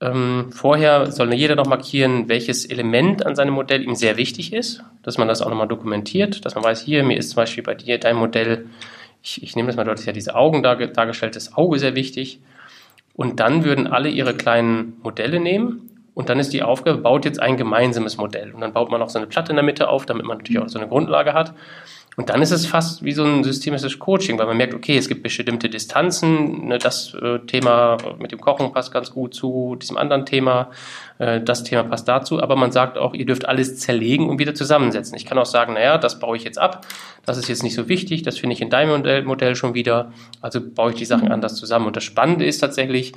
Ähm, 0.00 0.50
vorher 0.52 1.10
soll 1.10 1.32
jeder 1.34 1.54
noch 1.54 1.66
markieren, 1.66 2.28
welches 2.28 2.66
Element 2.66 3.24
an 3.24 3.36
seinem 3.36 3.54
Modell 3.54 3.82
ihm 3.82 3.94
sehr 3.94 4.16
wichtig 4.16 4.52
ist, 4.52 4.82
dass 5.02 5.18
man 5.18 5.28
das 5.28 5.40
auch 5.40 5.48
nochmal 5.48 5.68
dokumentiert, 5.68 6.44
dass 6.44 6.54
man 6.54 6.64
weiß, 6.64 6.80
hier, 6.82 7.04
mir 7.04 7.16
ist 7.16 7.30
zum 7.30 7.36
Beispiel 7.36 7.62
bei 7.62 7.74
dir 7.74 7.98
dein 7.98 8.16
Modell, 8.16 8.66
ich, 9.22 9.42
ich 9.42 9.56
nehme 9.56 9.68
das 9.68 9.76
mal, 9.76 9.88
ist 9.88 10.04
ja 10.04 10.12
diese 10.12 10.34
Augen 10.34 10.62
dargestellt, 10.62 11.36
das 11.36 11.54
Auge 11.56 11.78
sehr 11.78 11.94
wichtig. 11.94 12.40
Und 13.14 13.38
dann 13.38 13.64
würden 13.64 13.86
alle 13.86 14.08
ihre 14.08 14.34
kleinen 14.34 14.98
Modelle 15.02 15.38
nehmen 15.38 15.90
und 16.14 16.28
dann 16.28 16.38
ist 16.38 16.52
die 16.52 16.62
Aufgabe, 16.62 16.98
baut 16.98 17.24
jetzt 17.24 17.40
ein 17.40 17.56
gemeinsames 17.56 18.16
Modell. 18.16 18.52
Und 18.52 18.60
dann 18.60 18.72
baut 18.72 18.90
man 18.90 19.02
auch 19.02 19.08
so 19.08 19.18
eine 19.18 19.26
Platte 19.26 19.50
in 19.50 19.56
der 19.56 19.64
Mitte 19.64 19.88
auf, 19.88 20.06
damit 20.06 20.24
man 20.24 20.38
natürlich 20.38 20.62
auch 20.62 20.68
so 20.68 20.78
eine 20.78 20.88
Grundlage 20.88 21.32
hat. 21.32 21.54
Und 22.16 22.30
dann 22.30 22.42
ist 22.42 22.52
es 22.52 22.66
fast 22.66 23.02
wie 23.02 23.12
so 23.12 23.24
ein 23.24 23.42
systemisches 23.42 23.98
Coaching, 23.98 24.38
weil 24.38 24.46
man 24.46 24.56
merkt, 24.56 24.74
okay, 24.74 24.96
es 24.96 25.08
gibt 25.08 25.22
bestimmte 25.22 25.68
Distanzen. 25.68 26.68
Ne, 26.68 26.78
das 26.78 27.14
äh, 27.14 27.40
Thema 27.40 27.96
mit 28.18 28.30
dem 28.30 28.40
Kochen 28.40 28.72
passt 28.72 28.92
ganz 28.92 29.10
gut 29.10 29.34
zu 29.34 29.76
diesem 29.76 29.96
anderen 29.96 30.24
Thema. 30.24 30.70
Äh, 31.18 31.40
das 31.40 31.64
Thema 31.64 31.82
passt 31.82 32.06
dazu. 32.06 32.40
Aber 32.40 32.54
man 32.54 32.70
sagt 32.70 32.98
auch, 32.98 33.14
ihr 33.14 33.26
dürft 33.26 33.48
alles 33.48 33.78
zerlegen 33.78 34.28
und 34.28 34.38
wieder 34.38 34.54
zusammensetzen. 34.54 35.16
Ich 35.16 35.26
kann 35.26 35.38
auch 35.38 35.46
sagen, 35.46 35.74
naja, 35.74 35.98
das 35.98 36.20
baue 36.20 36.36
ich 36.36 36.44
jetzt 36.44 36.58
ab. 36.58 36.86
Das 37.26 37.36
ist 37.36 37.48
jetzt 37.48 37.64
nicht 37.64 37.74
so 37.74 37.88
wichtig. 37.88 38.22
Das 38.22 38.38
finde 38.38 38.54
ich 38.54 38.60
in 38.60 38.70
deinem 38.70 38.90
Modell, 38.90 39.24
Modell 39.24 39.56
schon 39.56 39.74
wieder. 39.74 40.12
Also 40.40 40.60
baue 40.60 40.92
ich 40.92 40.96
die 40.96 41.06
Sachen 41.06 41.32
anders 41.32 41.56
zusammen. 41.56 41.86
Und 41.86 41.96
das 41.96 42.04
Spannende 42.04 42.44
ist 42.44 42.58
tatsächlich, 42.58 43.12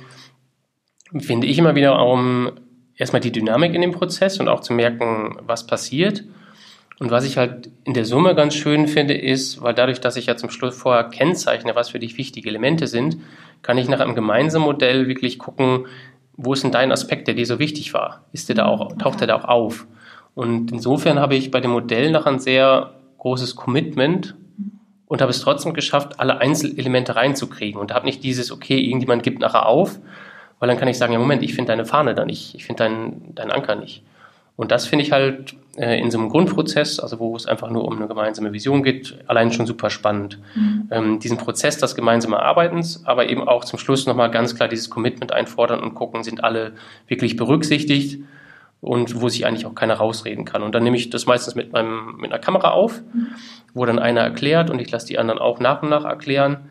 finde 1.20 1.46
ich 1.46 1.56
immer 1.56 1.76
wieder, 1.76 2.04
um 2.04 2.50
erstmal 2.96 3.20
die 3.20 3.30
Dynamik 3.30 3.74
in 3.74 3.80
dem 3.80 3.92
Prozess 3.92 4.40
und 4.40 4.48
auch 4.48 4.60
zu 4.60 4.72
merken, 4.72 5.36
was 5.42 5.68
passiert 5.68 6.24
und 7.00 7.10
was 7.10 7.24
ich 7.24 7.36
halt 7.36 7.70
in 7.84 7.94
der 7.94 8.04
Summe 8.04 8.34
ganz 8.34 8.54
schön 8.54 8.88
finde, 8.88 9.14
ist, 9.14 9.62
weil 9.62 9.74
dadurch, 9.74 10.00
dass 10.00 10.16
ich 10.16 10.26
ja 10.26 10.36
zum 10.36 10.50
Schluss 10.50 10.76
vorher 10.76 11.04
kennzeichne, 11.04 11.76
was 11.76 11.90
für 11.90 12.00
dich 12.00 12.18
wichtige 12.18 12.48
Elemente 12.48 12.88
sind, 12.88 13.18
kann 13.62 13.78
ich 13.78 13.88
nach 13.88 14.00
einem 14.00 14.14
gemeinsamen 14.14 14.64
Modell 14.64 15.06
wirklich 15.06 15.38
gucken, 15.38 15.86
wo 16.36 16.52
ist 16.52 16.64
denn 16.64 16.72
dein 16.72 16.92
Aspekt, 16.92 17.28
der 17.28 17.34
dir 17.34 17.46
so 17.46 17.58
wichtig 17.58 17.94
war? 17.94 18.24
Ist 18.32 18.48
der 18.48 18.56
da 18.56 18.66
auch, 18.66 18.96
taucht 18.98 19.20
der 19.20 19.28
da 19.28 19.36
auch 19.36 19.44
auf? 19.44 19.86
Und 20.34 20.72
insofern 20.72 21.18
habe 21.18 21.34
ich 21.34 21.50
bei 21.50 21.60
dem 21.60 21.72
Modell 21.72 22.10
noch 22.10 22.26
ein 22.26 22.38
sehr 22.38 22.92
großes 23.18 23.56
Commitment 23.56 24.36
und 25.06 25.20
habe 25.20 25.30
es 25.30 25.40
trotzdem 25.40 25.74
geschafft, 25.74 26.20
alle 26.20 26.40
Einzelelemente 26.40 27.16
reinzukriegen 27.16 27.80
und 27.80 27.92
habe 27.92 28.06
nicht 28.06 28.22
dieses, 28.22 28.52
okay, 28.52 28.78
irgendjemand 28.78 29.22
gibt 29.22 29.40
nachher 29.40 29.66
auf, 29.66 29.98
Weil 30.58 30.68
dann 30.68 30.78
kann 30.78 30.88
ich 30.88 30.98
sagen, 30.98 31.12
ja 31.12 31.18
Moment, 31.18 31.42
ich 31.42 31.54
finde 31.54 31.72
deine 31.72 31.84
Fahne 31.84 32.14
da 32.14 32.24
nicht, 32.24 32.54
ich 32.54 32.64
finde 32.64 32.84
deinen, 32.84 33.34
deinen 33.34 33.52
Anker 33.52 33.76
nicht. 33.76 34.02
Und 34.58 34.72
das 34.72 34.86
finde 34.86 35.04
ich 35.04 35.12
halt 35.12 35.54
äh, 35.76 36.00
in 36.00 36.10
so 36.10 36.18
einem 36.18 36.30
Grundprozess, 36.30 36.98
also 36.98 37.20
wo 37.20 37.36
es 37.36 37.46
einfach 37.46 37.70
nur 37.70 37.84
um 37.84 37.96
eine 37.96 38.08
gemeinsame 38.08 38.52
Vision 38.52 38.82
geht, 38.82 39.16
allein 39.28 39.52
schon 39.52 39.66
super 39.66 39.88
spannend. 39.88 40.40
Mhm. 40.56 40.88
Ähm, 40.90 41.18
diesen 41.20 41.38
Prozess 41.38 41.78
des 41.78 41.94
gemeinsamen 41.94 42.34
Arbeitens, 42.34 43.06
aber 43.06 43.28
eben 43.28 43.46
auch 43.46 43.64
zum 43.64 43.78
Schluss 43.78 44.06
nochmal 44.06 44.32
ganz 44.32 44.56
klar 44.56 44.68
dieses 44.68 44.90
Commitment 44.90 45.30
einfordern 45.30 45.78
und 45.78 45.94
gucken, 45.94 46.24
sind 46.24 46.42
alle 46.42 46.72
wirklich 47.06 47.36
berücksichtigt 47.36 48.20
und 48.80 49.20
wo 49.20 49.28
sich 49.28 49.46
eigentlich 49.46 49.64
auch 49.64 49.76
keiner 49.76 49.94
rausreden 49.94 50.44
kann. 50.44 50.64
Und 50.64 50.74
dann 50.74 50.82
nehme 50.82 50.96
ich 50.96 51.08
das 51.08 51.26
meistens 51.26 51.54
mit, 51.54 51.72
meinem, 51.72 52.16
mit 52.16 52.32
einer 52.32 52.40
Kamera 52.40 52.72
auf, 52.72 53.00
mhm. 53.14 53.28
wo 53.74 53.86
dann 53.86 54.00
einer 54.00 54.22
erklärt 54.22 54.70
und 54.70 54.80
ich 54.80 54.90
lasse 54.90 55.06
die 55.06 55.20
anderen 55.20 55.38
auch 55.38 55.60
nach 55.60 55.82
und 55.84 55.90
nach 55.90 56.04
erklären. 56.04 56.68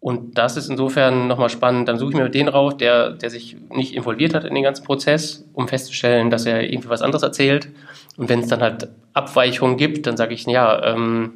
Und 0.00 0.38
das 0.38 0.56
ist 0.56 0.70
insofern 0.70 1.28
nochmal 1.28 1.50
spannend. 1.50 1.86
Dann 1.86 1.98
suche 1.98 2.12
ich 2.12 2.16
mir 2.16 2.28
den 2.30 2.48
raus, 2.48 2.76
der, 2.78 3.10
der 3.10 3.28
sich 3.28 3.56
nicht 3.70 3.94
involviert 3.94 4.34
hat 4.34 4.44
in 4.44 4.54
den 4.54 4.64
ganzen 4.64 4.84
Prozess, 4.84 5.44
um 5.52 5.68
festzustellen, 5.68 6.30
dass 6.30 6.46
er 6.46 6.62
irgendwie 6.64 6.88
was 6.88 7.02
anderes 7.02 7.22
erzählt. 7.22 7.68
Und 8.16 8.30
wenn 8.30 8.40
es 8.40 8.48
dann 8.48 8.62
halt 8.62 8.88
Abweichungen 9.12 9.76
gibt, 9.76 10.06
dann 10.06 10.16
sage 10.16 10.32
ich, 10.32 10.46
ja, 10.46 10.94
ähm, 10.94 11.34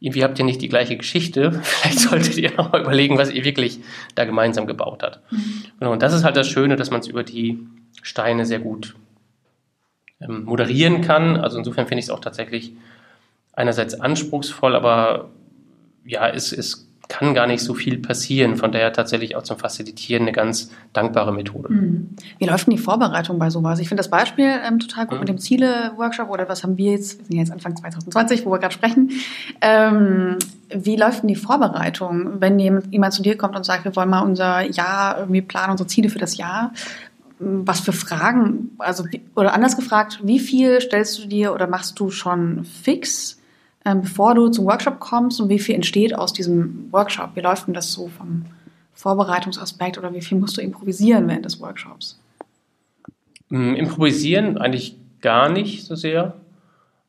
irgendwie 0.00 0.24
habt 0.24 0.38
ihr 0.38 0.44
nicht 0.44 0.60
die 0.60 0.68
gleiche 0.68 0.96
Geschichte. 0.96 1.52
Vielleicht 1.62 2.00
solltet 2.00 2.36
ihr 2.36 2.52
nochmal 2.56 2.82
überlegen, 2.82 3.16
was 3.16 3.30
ihr 3.30 3.44
wirklich 3.44 3.78
da 4.16 4.24
gemeinsam 4.24 4.66
gebaut 4.66 5.04
habt. 5.04 5.20
Mhm. 5.30 5.88
Und 5.88 6.02
das 6.02 6.12
ist 6.12 6.24
halt 6.24 6.36
das 6.36 6.48
Schöne, 6.48 6.74
dass 6.74 6.90
man 6.90 7.00
es 7.00 7.06
über 7.06 7.22
die 7.22 7.60
Steine 8.02 8.44
sehr 8.44 8.58
gut 8.58 8.96
ähm, 10.20 10.44
moderieren 10.44 11.00
kann. 11.00 11.36
Also 11.36 11.58
insofern 11.58 11.86
finde 11.86 12.00
ich 12.00 12.06
es 12.06 12.10
auch 12.10 12.20
tatsächlich 12.20 12.72
einerseits 13.52 14.00
anspruchsvoll, 14.00 14.74
aber 14.74 15.30
ja, 16.04 16.28
es, 16.28 16.52
es 16.52 16.83
kann 17.08 17.34
gar 17.34 17.46
nicht 17.46 17.62
so 17.62 17.74
viel 17.74 17.98
passieren. 17.98 18.56
Von 18.56 18.72
daher 18.72 18.92
tatsächlich 18.92 19.36
auch 19.36 19.42
zum 19.42 19.58
Facilitieren 19.58 20.22
eine 20.22 20.32
ganz 20.32 20.70
dankbare 20.92 21.32
Methode. 21.32 21.72
Mhm. 21.72 22.16
Wie 22.38 22.46
läuft 22.46 22.66
denn 22.66 22.76
die 22.76 22.82
Vorbereitung 22.82 23.38
bei 23.38 23.50
sowas? 23.50 23.78
Ich 23.78 23.88
finde 23.88 24.00
das 24.00 24.10
Beispiel 24.10 24.50
ähm, 24.66 24.78
total 24.78 25.06
gut 25.06 25.14
mhm. 25.14 25.20
mit 25.20 25.28
dem 25.28 25.38
Ziele-Workshop 25.38 26.30
oder 26.30 26.48
was 26.48 26.62
haben 26.62 26.76
wir 26.76 26.92
jetzt, 26.92 27.18
wir 27.18 27.26
sind 27.26 27.38
jetzt 27.38 27.52
Anfang 27.52 27.76
2020, 27.76 28.46
wo 28.46 28.50
wir 28.52 28.58
gerade 28.58 28.74
sprechen. 28.74 29.10
Ähm, 29.60 30.38
wie 30.70 30.96
läuft 30.96 31.22
denn 31.22 31.28
die 31.28 31.36
Vorbereitung, 31.36 32.40
wenn 32.40 32.58
jemand 32.58 33.12
zu 33.12 33.22
dir 33.22 33.36
kommt 33.36 33.54
und 33.54 33.64
sagt, 33.64 33.84
wir 33.84 33.94
wollen 33.96 34.10
mal 34.10 34.22
unser 34.22 34.62
Jahr 34.62 35.18
irgendwie 35.18 35.42
planen, 35.42 35.72
unsere 35.72 35.86
Ziele 35.86 36.08
für 36.08 36.18
das 36.18 36.36
Jahr? 36.36 36.72
Was 37.38 37.80
für 37.80 37.92
Fragen, 37.92 38.70
also 38.78 39.04
oder 39.34 39.52
anders 39.52 39.76
gefragt, 39.76 40.20
wie 40.22 40.38
viel 40.38 40.80
stellst 40.80 41.22
du 41.22 41.28
dir 41.28 41.52
oder 41.52 41.66
machst 41.66 41.98
du 41.98 42.10
schon 42.10 42.64
fix? 42.64 43.38
Ähm, 43.84 44.02
bevor 44.02 44.34
du 44.34 44.48
zum 44.48 44.64
Workshop 44.66 44.98
kommst 45.00 45.40
und 45.40 45.48
wie 45.48 45.58
viel 45.58 45.74
entsteht 45.74 46.14
aus 46.14 46.32
diesem 46.32 46.88
Workshop? 46.90 47.30
Wie 47.34 47.40
läuft 47.40 47.66
denn 47.66 47.74
das 47.74 47.92
so 47.92 48.08
vom 48.08 48.46
Vorbereitungsaspekt 48.94 49.98
oder 49.98 50.14
wie 50.14 50.22
viel 50.22 50.38
musst 50.38 50.56
du 50.56 50.60
improvisieren 50.62 51.28
während 51.28 51.44
des 51.44 51.60
Workshops? 51.60 52.18
Mm, 53.50 53.74
improvisieren 53.74 54.56
eigentlich 54.58 54.96
gar 55.20 55.48
nicht 55.48 55.84
so 55.84 55.94
sehr. 55.94 56.34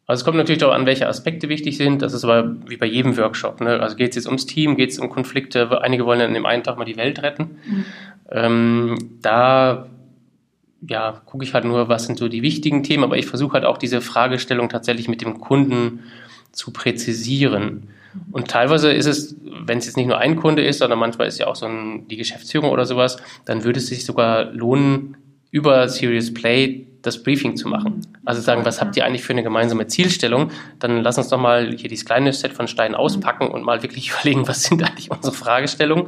Also 0.07 0.21
es 0.21 0.25
kommt 0.25 0.37
natürlich 0.37 0.59
darauf 0.59 0.75
an, 0.75 0.85
welche 0.85 1.07
Aspekte 1.07 1.49
wichtig 1.49 1.77
sind. 1.77 2.01
Das 2.01 2.13
ist 2.13 2.23
aber 2.23 2.55
wie 2.67 2.77
bei 2.77 2.85
jedem 2.85 3.17
Workshop. 3.17 3.61
Ne? 3.61 3.79
Also 3.79 3.95
geht 3.95 4.09
es 4.09 4.15
jetzt 4.17 4.27
ums 4.27 4.45
Team, 4.45 4.75
geht 4.75 4.91
es 4.91 4.99
um 4.99 5.09
Konflikte. 5.09 5.81
Einige 5.81 6.05
wollen 6.05 6.19
dann 6.19 6.29
in 6.29 6.35
dem 6.35 6.45
einen 6.45 6.63
Tag 6.63 6.77
mal 6.77 6.85
die 6.85 6.97
Welt 6.97 7.23
retten. 7.23 7.57
Mhm. 7.65 7.85
Ähm, 8.31 8.97
da 9.21 9.87
ja, 10.87 11.21
gucke 11.25 11.43
ich 11.43 11.53
halt 11.53 11.65
nur, 11.65 11.89
was 11.89 12.05
sind 12.05 12.19
so 12.19 12.27
die 12.27 12.43
wichtigen 12.43 12.83
Themen, 12.83 13.03
aber 13.03 13.17
ich 13.17 13.25
versuche 13.25 13.53
halt 13.53 13.65
auch 13.65 13.77
diese 13.77 14.01
Fragestellung 14.01 14.69
tatsächlich 14.69 15.07
mit 15.07 15.21
dem 15.21 15.39
Kunden 15.39 16.01
zu 16.55 16.71
präzisieren. 16.71 17.89
Und 18.31 18.47
teilweise 18.47 18.91
ist 18.91 19.05
es, 19.05 19.35
wenn 19.65 19.77
es 19.77 19.85
jetzt 19.85 19.97
nicht 19.97 20.07
nur 20.07 20.17
ein 20.17 20.35
Kunde 20.35 20.63
ist, 20.63 20.79
sondern 20.79 20.99
manchmal 20.99 21.27
ist 21.27 21.39
ja 21.39 21.47
auch 21.47 21.55
so 21.55 21.65
ein, 21.65 22.07
die 22.07 22.17
Geschäftsführung 22.17 22.69
oder 22.69 22.85
sowas, 22.85 23.17
dann 23.45 23.63
würde 23.63 23.79
es 23.79 23.87
sich 23.87 24.05
sogar 24.05 24.45
lohnen, 24.45 25.17
über 25.51 25.87
Serious 25.87 26.33
Play 26.33 26.87
das 27.01 27.23
Briefing 27.23 27.55
zu 27.55 27.67
machen. 27.67 28.01
Also 28.25 28.41
sagen, 28.41 28.65
was 28.65 28.81
habt 28.81 28.97
ihr 28.97 29.05
eigentlich 29.05 29.23
für 29.23 29.33
eine 29.33 29.43
gemeinsame 29.43 29.87
Zielstellung? 29.87 30.51
Dann 30.79 31.01
lass 31.01 31.17
uns 31.17 31.29
doch 31.29 31.39
mal 31.39 31.73
hier 31.75 31.87
dieses 31.87 32.05
kleine 32.05 32.33
Set 32.33 32.51
von 32.51 32.67
Steinen 32.67 32.95
auspacken 32.95 33.47
und 33.47 33.63
mal 33.63 33.83
wirklich 33.83 34.11
überlegen, 34.19 34.47
was 34.47 34.63
sind 34.63 34.83
eigentlich 34.83 35.11
unsere 35.11 35.33
Fragestellungen. 35.33 36.07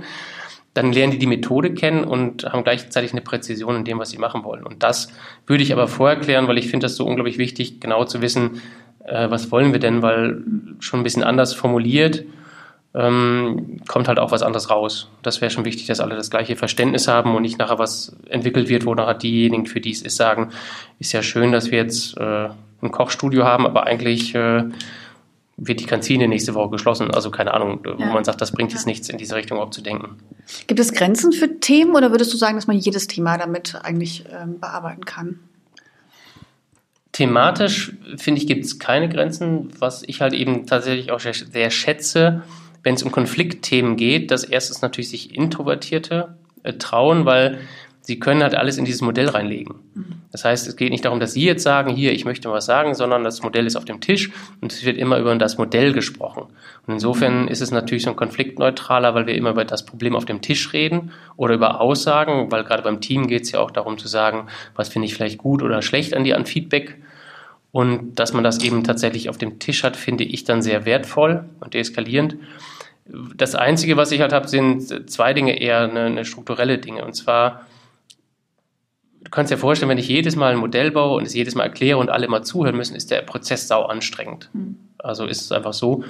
Dann 0.74 0.92
lernen 0.92 1.14
die 1.14 1.20
die 1.20 1.28
Methode 1.28 1.74
kennen 1.74 2.04
und 2.04 2.44
haben 2.46 2.64
gleichzeitig 2.64 3.12
eine 3.12 3.22
Präzision 3.22 3.78
in 3.78 3.86
dem, 3.86 4.00
was 4.00 4.10
sie 4.10 4.18
machen 4.18 4.44
wollen. 4.44 4.64
Und 4.64 4.84
das 4.84 5.12
würde 5.48 5.64
ich 5.64 5.74
aber 5.74 5.88
vorher 5.88 6.20
klären, 6.20 6.48
weil 6.48 6.58
ich 6.58 6.68
finde 6.68 6.86
das 6.86 6.96
so 6.96 7.06
unglaublich 7.06 7.38
wichtig, 7.38 7.80
genau 7.80 8.04
zu 8.04 8.22
wissen, 8.22 8.62
äh, 9.08 9.30
was 9.30 9.52
wollen 9.52 9.74
wir 9.74 9.80
denn, 9.80 10.02
weil 10.02 10.44
schon 10.80 11.00
ein 11.00 11.04
bisschen 11.04 11.24
anders 11.24 11.54
formuliert, 11.54 12.24
ähm, 12.94 13.80
kommt 13.88 14.08
halt 14.08 14.20
auch 14.20 14.32
was 14.32 14.42
anderes 14.42 14.70
raus. 14.70 15.10
Das 15.22 15.42
wäre 15.42 15.52
schon 15.52 15.66
wichtig, 15.66 15.88
dass 15.88 16.00
alle 16.00 16.16
das 16.16 16.30
gleiche 16.30 16.56
Verständnis 16.56 17.08
haben 17.08 17.36
und 17.36 17.42
nicht 17.42 17.60
nachher 17.60 17.80
was 17.80 18.16
entwickelt 18.30 18.70
wird, 18.70 18.86
wo 18.86 18.96
nachher 18.96 19.14
diejenigen, 19.14 19.66
für 19.66 19.82
die 19.82 19.92
es 19.92 20.02
ist, 20.02 20.18
sagen, 20.18 20.50
ist 21.00 21.12
ja 21.12 21.22
schön, 21.22 21.52
dass 21.52 21.72
wir 21.72 21.78
jetzt 21.78 22.18
äh, 22.18 22.50
ein 22.82 22.92
Kochstudio 22.92 23.44
haben, 23.44 23.66
aber 23.66 23.86
eigentlich 23.86 24.34
äh, 24.36 24.64
wird 25.58 25.80
die 25.80 25.86
Kantine 25.86 26.28
nächste 26.28 26.54
Woche 26.54 26.70
geschlossen. 26.70 27.12
Also 27.12 27.32
keine 27.32 27.54
Ahnung, 27.54 27.82
wo 27.84 28.02
ja. 28.02 28.14
man 28.14 28.24
sagt, 28.24 28.42
das 28.42 28.52
bringt 28.52 28.72
jetzt 28.74 28.86
nichts 28.86 29.10
in 29.10 29.18
diese 29.18 29.36
Richtung 29.36 29.58
überhaupt 29.58 29.74
zu 29.74 29.82
denken. 29.82 30.18
Gibt 30.68 30.80
es 30.80 30.94
Grenzen 30.94 31.34
für 31.34 31.60
Themen 31.60 31.96
oder 31.96 32.12
würdest 32.12 32.34
du 32.34 32.38
sagen, 32.38 32.56
dass 32.56 32.68
man 32.68 32.78
jedes 32.78 33.08
Thema 33.08 33.38
damit 33.38 33.76
eigentlich 33.84 34.26
ähm, 34.32 34.60
bearbeiten 34.60 35.06
kann? 35.06 35.40
Thematisch, 37.18 37.94
finde 38.18 38.40
ich, 38.40 38.46
gibt 38.46 38.64
es 38.64 38.78
keine 38.78 39.10
Grenzen. 39.10 39.70
Was 39.80 40.04
ich 40.06 40.22
halt 40.22 40.34
eben 40.34 40.68
tatsächlich 40.68 41.12
auch 41.12 41.20
sehr 41.20 41.72
schätze, 41.72 42.44
wenn 42.84 42.94
es 42.94 43.02
um 43.02 43.12
Konfliktthemen 43.12 43.96
geht, 43.96 44.30
dass 44.30 44.44
erstens 44.44 44.84
natürlich 44.84 45.10
sich 45.10 45.36
Introvertierte 45.36 46.36
äh, 46.62 46.74
trauen, 46.74 47.26
weil 47.26 47.58
sie 48.02 48.20
können 48.20 48.44
halt 48.44 48.54
alles 48.54 48.78
in 48.78 48.86
dieses 48.86 49.02
Modell 49.02 49.30
reinlegen. 49.30 49.78
Mhm. 49.96 50.06
Das 50.32 50.46
heißt, 50.46 50.68
es 50.68 50.76
geht 50.76 50.92
nicht 50.92 51.06
darum, 51.06 51.20
dass 51.20 51.34
Sie 51.34 51.44
jetzt 51.44 51.64
sagen, 51.64 51.92
hier, 51.96 52.14
ich 52.14 52.24
möchte 52.24 52.52
was 52.52 52.68
sagen, 52.68 52.94
sondern 52.94 53.24
das 53.24 53.42
Modell 53.42 53.66
ist 53.66 53.78
auf 53.78 53.86
dem 53.86 54.00
Tisch 54.00 54.30
und 54.62 54.72
es 54.72 54.86
wird 54.86 55.00
immer 55.00 55.18
über 55.18 55.36
das 55.38 55.58
Modell 55.58 55.94
gesprochen. 55.94 56.44
Und 56.86 56.94
insofern 56.94 57.46
mhm. 57.46 57.48
ist 57.48 57.62
es 57.62 57.72
natürlich 57.72 58.04
so 58.04 58.12
ein 58.12 58.16
konfliktneutraler, 58.16 59.16
weil 59.16 59.26
wir 59.26 59.34
immer 59.34 59.50
über 59.50 59.66
das 59.66 59.86
Problem 59.86 60.16
auf 60.16 60.26
dem 60.26 60.44
Tisch 60.44 60.72
reden 60.72 61.14
oder 61.36 61.56
über 61.56 61.82
Aussagen, 61.82 62.52
weil 62.52 62.64
gerade 62.64 62.84
beim 62.84 63.02
Team 63.02 63.26
geht 63.26 63.42
es 63.42 63.52
ja 63.54 63.60
auch 63.60 63.72
darum 63.72 63.98
zu 63.98 64.08
sagen, 64.08 64.50
was 64.76 64.90
finde 64.90 65.08
ich 65.08 65.16
vielleicht 65.16 65.40
gut 65.40 65.64
oder 65.64 65.82
schlecht 65.82 66.14
an 66.14 66.24
dir 66.24 66.38
an 66.38 66.46
Feedback. 66.46 67.00
Und 67.78 68.16
dass 68.16 68.34
man 68.34 68.44
das 68.44 68.64
eben 68.64 68.84
tatsächlich 68.84 69.30
auf 69.30 69.38
dem 69.38 69.60
Tisch 69.60 69.84
hat, 69.84 69.96
finde 69.96 70.24
ich 70.24 70.44
dann 70.46 70.64
sehr 70.64 70.86
wertvoll 70.86 71.46
und 71.60 71.76
deeskalierend. 71.76 72.36
Das 73.36 73.54
Einzige, 73.54 73.98
was 73.98 74.12
ich 74.12 74.20
halt 74.20 74.34
habe, 74.34 74.48
sind 74.48 75.12
zwei 75.12 75.36
Dinge 75.36 75.62
eher 75.62 75.82
eine, 75.82 76.06
eine 76.06 76.26
strukturelle 76.26 76.80
Dinge. 76.80 77.06
Und 77.06 77.14
zwar, 77.14 77.68
du 79.22 79.30
kannst 79.30 79.52
dir 79.52 79.60
vorstellen, 79.60 79.90
wenn 79.90 80.00
ich 80.00 80.08
jedes 80.08 80.36
Mal 80.36 80.54
ein 80.54 80.58
Modell 80.58 80.90
baue 80.90 81.18
und 81.18 81.28
es 81.28 81.36
jedes 81.36 81.54
Mal 81.54 81.66
erkläre 81.66 82.00
und 82.00 82.10
alle 82.10 82.26
immer 82.26 82.42
zuhören 82.42 82.76
müssen, 82.76 82.96
ist 82.96 83.12
der 83.12 83.22
Prozess 83.22 83.68
sau 83.68 83.84
anstrengend. 83.84 84.50
Mhm. 84.54 84.78
Also 84.98 85.28
ist 85.28 85.42
es 85.42 85.52
einfach 85.52 85.74
so. 85.74 86.04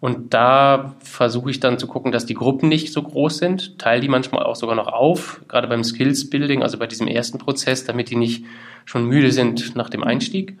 Und 0.00 0.32
da 0.32 0.94
versuche 1.00 1.50
ich 1.50 1.60
dann 1.60 1.78
zu 1.78 1.86
gucken, 1.86 2.12
dass 2.12 2.24
die 2.24 2.32
Gruppen 2.32 2.70
nicht 2.70 2.94
so 2.94 3.02
groß 3.02 3.36
sind, 3.36 3.78
teile 3.78 4.00
die 4.00 4.08
manchmal 4.08 4.44
auch 4.44 4.56
sogar 4.56 4.74
noch 4.74 4.86
auf, 4.86 5.42
gerade 5.48 5.68
beim 5.68 5.84
Skills 5.84 6.30
Building, 6.30 6.62
also 6.62 6.78
bei 6.78 6.86
diesem 6.86 7.08
ersten 7.08 7.36
Prozess, 7.36 7.84
damit 7.84 8.08
die 8.08 8.16
nicht 8.16 8.46
schon 8.86 9.04
müde 9.04 9.32
sind 9.32 9.76
nach 9.76 9.90
dem 9.90 10.02
Einstieg 10.02 10.56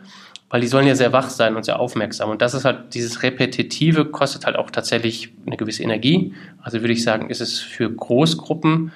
weil 0.50 0.60
die 0.60 0.66
sollen 0.66 0.86
ja 0.86 0.96
sehr 0.96 1.12
wach 1.12 1.30
sein 1.30 1.56
und 1.56 1.64
sehr 1.64 1.78
aufmerksam. 1.78 2.28
Und 2.28 2.42
das 2.42 2.54
ist 2.54 2.64
halt, 2.64 2.92
dieses 2.94 3.22
Repetitive 3.22 4.04
kostet 4.06 4.46
halt 4.46 4.56
auch 4.56 4.70
tatsächlich 4.70 5.32
eine 5.46 5.56
gewisse 5.56 5.84
Energie. 5.84 6.34
Also 6.60 6.80
würde 6.80 6.92
ich 6.92 7.04
sagen, 7.04 7.30
ist 7.30 7.40
es 7.40 7.60
für 7.60 7.88
Großgruppen 7.88 8.90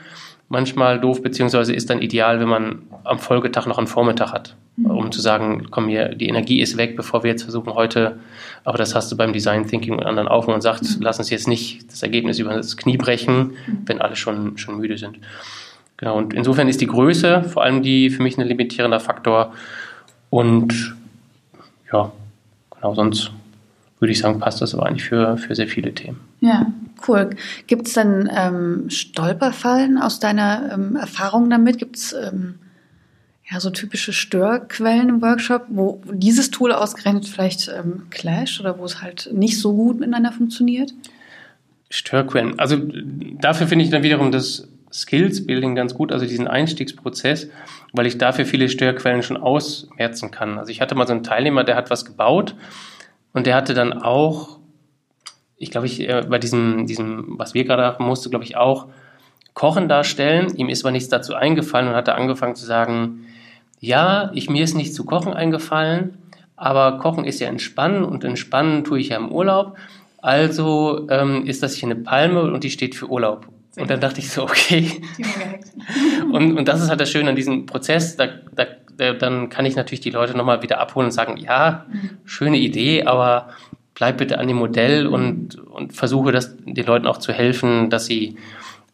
manchmal 0.49 1.01
doof, 1.01 1.23
beziehungsweise 1.23 1.73
ist 1.73 1.91
dann 1.91 2.03
ideal, 2.03 2.41
wenn 2.41 2.49
man 2.49 2.83
am 3.05 3.19
Folgetag 3.19 3.67
noch 3.67 3.79
einen 3.79 3.87
Vormittag 3.87 4.33
hat, 4.33 4.57
mhm. 4.77 4.91
um 4.91 5.13
zu 5.13 5.21
sagen, 5.21 5.69
komm 5.71 5.89
hier, 5.89 6.15
die 6.15 6.29
Energie 6.29 6.61
ist 6.61 6.77
weg, 6.77 6.97
bevor 6.97 7.23
wir 7.23 7.31
jetzt 7.31 7.45
versuchen 7.45 7.73
heute, 7.75 8.19
aber 8.65 8.77
das 8.77 8.95
hast 8.95 9.11
du 9.11 9.17
beim 9.17 9.33
Design 9.33 9.67
Thinking 9.67 9.95
und 9.95 10.05
anderen 10.05 10.29
auch, 10.29 10.47
wo 10.47 10.51
man 10.51 10.61
sagt, 10.61 10.83
mhm. 10.83 11.03
lass 11.03 11.19
uns 11.19 11.31
jetzt 11.31 11.49
nicht 11.49 11.91
das 11.91 12.03
Ergebnis 12.03 12.39
über 12.39 12.55
das 12.55 12.77
Knie 12.77 12.97
brechen, 12.97 13.53
mhm. 13.67 13.79
wenn 13.87 14.01
alle 14.01 14.17
schon, 14.17 14.59
schon 14.59 14.77
müde 14.77 14.99
sind. 14.99 15.19
Genau, 15.97 16.19
und 16.19 16.35
insofern 16.35 16.69
ist 16.69 16.81
die 16.81 16.89
Größe 16.89 17.45
vor 17.45 17.63
allem 17.63 17.83
die 17.83 18.11
für 18.11 18.23
mich 18.23 18.37
ein 18.37 18.47
limitierender 18.47 19.01
Faktor 19.01 19.55
und 20.29 20.95
ja, 21.93 22.13
genau, 22.71 22.95
sonst 22.95 23.31
würde 24.01 24.13
ich 24.13 24.19
sagen, 24.19 24.39
passt 24.39 24.61
das 24.61 24.75
aber 24.75 24.87
eigentlich 24.87 25.05
für, 25.05 25.37
für 25.39 25.55
sehr 25.55 25.69
viele 25.69 25.95
Themen. 25.95 26.21
Ja, 26.41 26.67
cool. 27.09 27.31
Gibt 27.67 27.87
es 27.87 27.95
denn 27.95 28.29
ähm, 28.35 28.91
Stolperfallen 28.91 29.99
aus 29.99 30.19
deiner 30.19 30.73
ähm, 30.73 30.97
Erfahrung 30.97 31.49
damit? 31.49 31.79
Gibt 31.79 31.97
es 31.97 32.13
ähm, 32.13 32.57
ja, 33.51 33.61
so 33.61 33.71
typische 33.71 34.13
Störquellen 34.13 35.09
im 35.09 35.23
Workshop, 35.23 35.67
wo 35.69 36.03
dieses 36.11 36.51
Tool 36.51 36.73
ausgerechnet 36.73 37.27
vielleicht 37.27 37.69
ähm, 37.69 38.05
clasht 38.11 38.61
oder 38.61 38.79
wo 38.79 38.85
es 38.85 39.03
halt 39.03 39.31
nicht 39.33 39.59
so 39.59 39.75
gut 39.75 40.01
miteinander 40.01 40.33
funktioniert? 40.33 40.93
Störquellen. 41.91 42.59
Also 42.59 42.79
dafür 43.41 43.67
finde 43.67 43.85
ich 43.85 43.91
dann 43.91 44.03
wiederum 44.03 44.33
das 44.33 44.69
Skills 44.95 45.45
Building 45.45 45.75
ganz 45.75 45.93
gut, 45.93 46.13
also 46.13 46.25
diesen 46.25 46.47
Einstiegsprozess, 46.47 47.49
weil 47.93 48.07
ich 48.07 48.17
dafür 48.17 48.47
viele 48.47 48.69
Störquellen 48.69 49.25
schon 49.25 49.37
ausmerzen 49.37 50.31
kann. 50.31 50.57
Also 50.57 50.71
ich 50.71 50.81
hatte 50.81 50.95
mal 50.95 51.07
so 51.07 51.13
einen 51.13 51.25
Teilnehmer, 51.25 51.65
der 51.65 51.75
hat 51.75 51.91
was 51.91 52.05
gebaut 52.05 52.55
und 53.33 53.47
der 53.47 53.57
hatte 53.57 53.75
dann 53.75 53.93
auch, 53.93 54.61
ich 55.57 55.73
glaube, 55.73 55.87
ich, 55.87 56.09
äh, 56.09 56.25
bei 56.29 56.39
diesem, 56.39 56.87
diesem, 56.87 57.35
was 57.39 57.55
wir 57.55 57.65
gerade 57.65 57.83
haben, 57.83 58.07
musste, 58.07 58.31
glaube 58.31 58.45
ich, 58.45 58.57
auch 58.57 58.87
Kochen 59.53 59.89
darstellen. 59.89 60.55
Ihm 60.57 60.69
ist 60.69 60.85
aber 60.85 60.93
nichts 60.93 61.09
dazu 61.09 61.35
eingefallen 61.35 61.89
und 61.89 61.95
hat 61.95 62.09
angefangen 62.09 62.55
zu 62.55 62.65
sagen, 62.65 63.27
ja, 63.81 64.31
ich, 64.33 64.49
mir 64.49 64.63
ist 64.63 64.75
nichts 64.75 64.95
zu 64.95 65.05
Kochen 65.05 65.35
eingefallen, 65.35 66.19
aber 66.55 66.99
Kochen 66.99 67.25
ist 67.25 67.41
ja 67.41 67.49
entspannen 67.49 68.05
und 68.05 68.23
entspannen 68.23 68.85
tue 68.85 69.01
ich 69.01 69.09
ja 69.09 69.17
im 69.17 69.33
Urlaub. 69.33 69.77
Also 70.19 71.09
ähm, 71.11 71.45
ist 71.47 71.65
das 71.65 71.75
hier 71.75 71.89
eine 71.89 71.97
Palme 71.97 72.43
und 72.45 72.63
die 72.63 72.71
steht 72.71 72.95
für 72.95 73.11
Urlaub. 73.11 73.49
Und 73.77 73.91
dann 73.91 74.01
dachte 74.01 74.21
ich 74.21 74.31
so, 74.31 74.45
okay. 74.45 75.03
und, 76.33 76.57
und 76.57 76.69
das 76.69 76.81
ist 76.81 76.89
halt 76.89 77.01
das 77.01 77.11
Schöne 77.11 77.31
an 77.31 77.37
diesem 77.37 77.67
Prozess. 77.67 78.17
Da, 78.17 78.29
da, 78.55 78.67
da, 78.97 79.15
dann 79.15 79.49
kann 79.49 79.67
ich 79.67 79.77
natürlich 79.77 80.01
die 80.01 80.11
Leute 80.11 80.37
nochmal 80.37 80.63
wieder 80.63 80.81
abholen 80.81 81.07
und 81.07 81.13
sagen, 81.13 81.37
ja, 81.37 81.87
mhm. 81.91 82.11
schöne 82.25 82.59
Idee, 82.59 83.05
aber 83.05 83.49
bleib 83.95 84.19
bitte 84.19 84.39
an 84.39 84.49
dem 84.49 84.57
Modell 84.57 85.07
und, 85.07 85.57
und 85.59 85.93
versuche 85.93 86.33
das 86.33 86.57
den 86.57 86.87
Leuten 86.87 87.07
auch 87.07 87.19
zu 87.19 87.33
helfen, 87.33 87.91
dass 87.91 88.07
sie, 88.07 88.37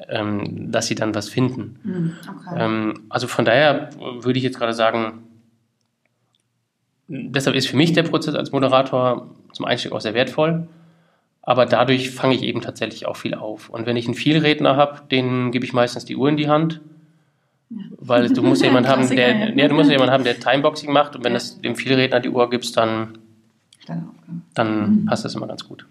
ähm, 0.08 0.70
dass 0.70 0.86
sie 0.86 0.94
dann 0.94 1.14
was 1.14 1.28
finden. 1.28 1.78
Mhm, 1.82 2.16
okay. 2.28 2.56
Ähm, 2.58 3.02
also 3.08 3.26
von 3.26 3.44
daher 3.44 3.90
würde 3.98 4.38
ich 4.38 4.44
jetzt 4.44 4.58
gerade 4.58 4.74
sagen, 4.74 5.24
deshalb 7.08 7.56
ist 7.56 7.68
für 7.68 7.76
mich 7.76 7.92
der 7.92 8.04
Prozess 8.04 8.34
als 8.34 8.52
Moderator 8.52 9.34
zum 9.52 9.64
Einstieg 9.64 9.92
auch 9.92 10.00
sehr 10.00 10.14
wertvoll. 10.14 10.68
Aber 11.42 11.66
dadurch 11.66 12.10
fange 12.10 12.34
ich 12.34 12.42
eben 12.42 12.60
tatsächlich 12.60 13.06
auch 13.06 13.16
viel 13.16 13.34
auf. 13.34 13.70
Und 13.70 13.86
wenn 13.86 13.96
ich 13.96 14.06
einen 14.06 14.14
Vielredner 14.14 14.76
habe, 14.76 15.02
den 15.10 15.50
gebe 15.52 15.64
ich 15.64 15.72
meistens 15.72 16.04
die 16.04 16.16
Uhr 16.16 16.28
in 16.28 16.36
die 16.36 16.48
Hand. 16.48 16.80
Ja. 17.70 17.78
Weil 17.98 18.28
du 18.28 18.42
musst 18.42 18.62
ja 18.62 18.68
jemanden 18.68 18.88
haben, 18.90 19.08
der, 19.08 19.56
ja, 19.56 19.68
du 19.68 19.74
musst 19.74 19.88
ja 19.88 19.94
jemanden 19.94 20.12
haben, 20.12 20.24
der 20.24 20.38
Timeboxing 20.38 20.92
macht. 20.92 21.16
Und 21.16 21.24
wenn 21.24 21.32
ja. 21.32 21.38
das 21.38 21.60
dem 21.60 21.76
Vielredner 21.76 22.20
die 22.20 22.28
Uhr 22.28 22.50
gibst, 22.50 22.76
dann, 22.76 23.18
dann 24.54 24.90
mhm. 24.90 25.04
passt 25.06 25.24
das 25.24 25.34
immer 25.34 25.46
ganz 25.46 25.66
gut. 25.66 25.86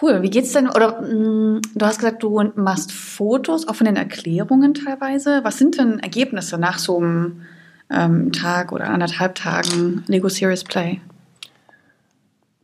Cool. 0.00 0.22
Wie 0.22 0.30
geht's 0.30 0.52
denn? 0.52 0.68
Oder 0.68 1.00
mh, 1.00 1.08
mm, 1.08 1.62
du 1.74 1.86
hast 1.86 1.98
gesagt, 1.98 2.22
du 2.22 2.40
machst 2.54 2.92
Fotos, 2.92 3.66
auch 3.66 3.74
von 3.74 3.86
den 3.86 3.96
Erklärungen 3.96 4.74
teilweise. 4.74 5.40
Was 5.42 5.58
sind 5.58 5.78
denn 5.78 5.98
Ergebnisse 5.98 6.56
nach 6.56 6.78
so 6.78 6.98
einem 6.98 7.42
ähm, 7.90 8.30
Tag 8.32 8.70
oder 8.70 8.88
anderthalb 8.90 9.34
Tagen 9.34 10.04
Lego 10.06 10.28
Series 10.28 10.62
Play? 10.62 11.00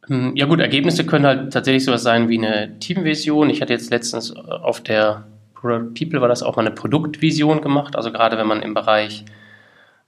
Hm, 0.07 0.37
ja 0.37 0.47
gut, 0.47 0.61
Ergebnisse 0.61 1.07
können 1.07 1.27
halt 1.27 1.53
tatsächlich 1.53 1.85
sowas 1.85 2.03
sein 2.03 2.29
wie 2.29 2.39
eine 2.39 2.79
Teamvision. 2.79 3.51
Ich 3.51 3.63
hatte 3.63 3.73
jetzt 3.73 3.91
letztens 3.91 4.31
äh, 4.31 4.39
auf 4.39 4.81
der 4.83 5.27
Product 5.55 5.95
People 5.99 6.21
war 6.21 6.29
das 6.29 6.43
auch 6.43 6.57
mal 6.57 6.67
eine 6.67 6.75
Produktvision 6.75 7.63
gemacht. 7.63 7.97
Also 7.97 8.13
gerade 8.13 8.37
wenn 8.37 8.47
man 8.47 8.61
im 8.61 8.75
Bereich 8.75 9.25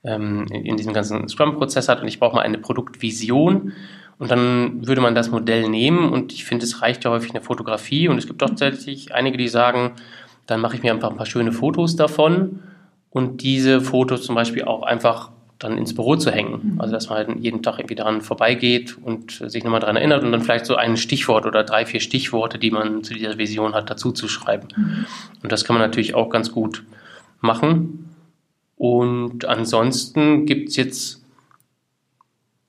ähm, 0.05 0.47
in, 0.51 0.77
diesem 0.77 0.93
ganzen 0.93 1.29
Scrum-Prozess 1.29 1.89
hat 1.89 2.03
und 2.03 2.09
ich 2.09 2.21
brauche 2.21 2.37
mal 2.37 2.43
eine 2.43 2.59
Produktvision 2.59 3.73
und 4.19 4.31
dann 4.31 4.87
würde 4.87 5.01
man 5.01 5.15
das 5.15 5.31
Modell 5.31 5.69
nehmen 5.69 6.11
und 6.11 6.33
ich 6.33 6.45
finde, 6.45 6.65
es 6.65 6.83
reicht 6.83 7.05
ja 7.05 7.11
häufig 7.11 7.31
eine 7.31 7.41
Fotografie 7.41 8.09
und 8.09 8.19
es 8.19 8.27
gibt 8.27 8.43
doch 8.43 8.49
tatsächlich 8.49 9.15
einige, 9.15 9.39
die 9.39 9.49
sagen, 9.49 9.93
dann 10.47 10.61
mache 10.61 10.77
ich 10.77 10.83
mir 10.83 10.93
einfach 10.93 11.11
ein 11.11 11.17
paar 11.17 11.27
schöne 11.27 11.53
Fotos 11.53 11.97
davon 11.97 12.61
und 13.11 13.43
diese 13.43 13.81
Fotos 13.81 14.23
zum 14.23 14.35
Beispiel 14.35 14.65
auch 14.65 14.83
einfach 14.83 15.31
dann 15.59 15.79
ins 15.79 15.95
Büro 15.95 16.17
zu 16.17 16.31
hängen. 16.31 16.75
Mhm. 16.75 16.81
Also 16.81 16.93
dass 16.93 17.09
man 17.09 17.19
halt 17.19 17.31
jeden 17.41 17.63
Tag 17.63 17.79
irgendwie 17.79 17.95
daran 17.95 18.21
vorbeigeht 18.21 18.97
und 19.03 19.43
sich 19.47 19.65
nochmal 19.65 19.81
daran 19.81 19.97
erinnert 19.97 20.23
und 20.23 20.33
dann 20.33 20.43
vielleicht 20.43 20.67
so 20.67 20.77
ein 20.77 20.97
Stichwort 20.97 21.47
oder 21.47 21.65
drei, 21.65 21.87
vier 21.87 22.01
Stichworte, 22.01 22.59
die 22.59 22.71
man 22.71 23.03
zu 23.03 23.15
dieser 23.15 23.39
Vision 23.39 23.75
hat, 23.75 23.89
dazu 23.89 24.13
zu 24.13 24.29
schreiben. 24.29 24.69
Mhm. 24.77 25.07
Und 25.43 25.53
das 25.53 25.65
kann 25.65 25.75
man 25.75 25.87
natürlich 25.87 26.15
auch 26.15 26.29
ganz 26.29 26.53
gut 26.53 26.85
machen. 27.41 28.15
Und 28.77 29.47
ansonsten 29.47 30.45
gibt 30.45 30.69
es 30.69 30.77
jetzt 30.77 31.25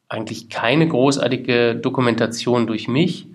eigentlich 0.08 0.50
keine 0.50 0.88
großartige 0.88 1.76
Dokumentation 1.76 2.68
durch 2.68 2.88
mich 2.88 3.28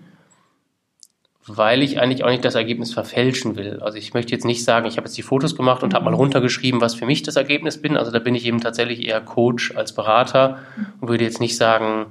weil 1.47 1.83
ich 1.83 2.01
eigentlich 2.01 2.23
auch 2.23 2.31
nicht 2.31 2.45
das 2.45 2.55
Ergebnis 2.55 2.93
verfälschen 2.93 3.57
will. 3.57 3.81
Also 3.81 3.99
ich 3.99 4.15
möchte 4.15 4.33
jetzt 4.33 4.45
nicht 4.45 4.65
sagen, 4.65 4.87
ich 4.87 4.97
habe 4.97 5.07
jetzt 5.07 5.17
die 5.17 5.23
Fotos 5.23 5.57
gemacht 5.57 5.83
und 5.83 5.93
habe 5.93 6.05
mal 6.05 6.15
runtergeschrieben, 6.15 6.81
was 6.81 6.95
für 6.95 7.07
mich 7.07 7.23
das 7.23 7.37
Ergebnis 7.37 7.83
bin. 7.83 7.97
Also 7.97 8.13
da 8.13 8.21
bin 8.21 8.35
ich 8.35 8.47
eben 8.47 8.61
tatsächlich 8.61 9.05
eher 9.07 9.21
Coach 9.21 9.75
als 9.75 9.93
Berater 9.93 10.59
und 11.01 11.09
würde 11.09 11.25
jetzt 11.25 11.41
nicht 11.41 11.57
sagen, 11.57 12.07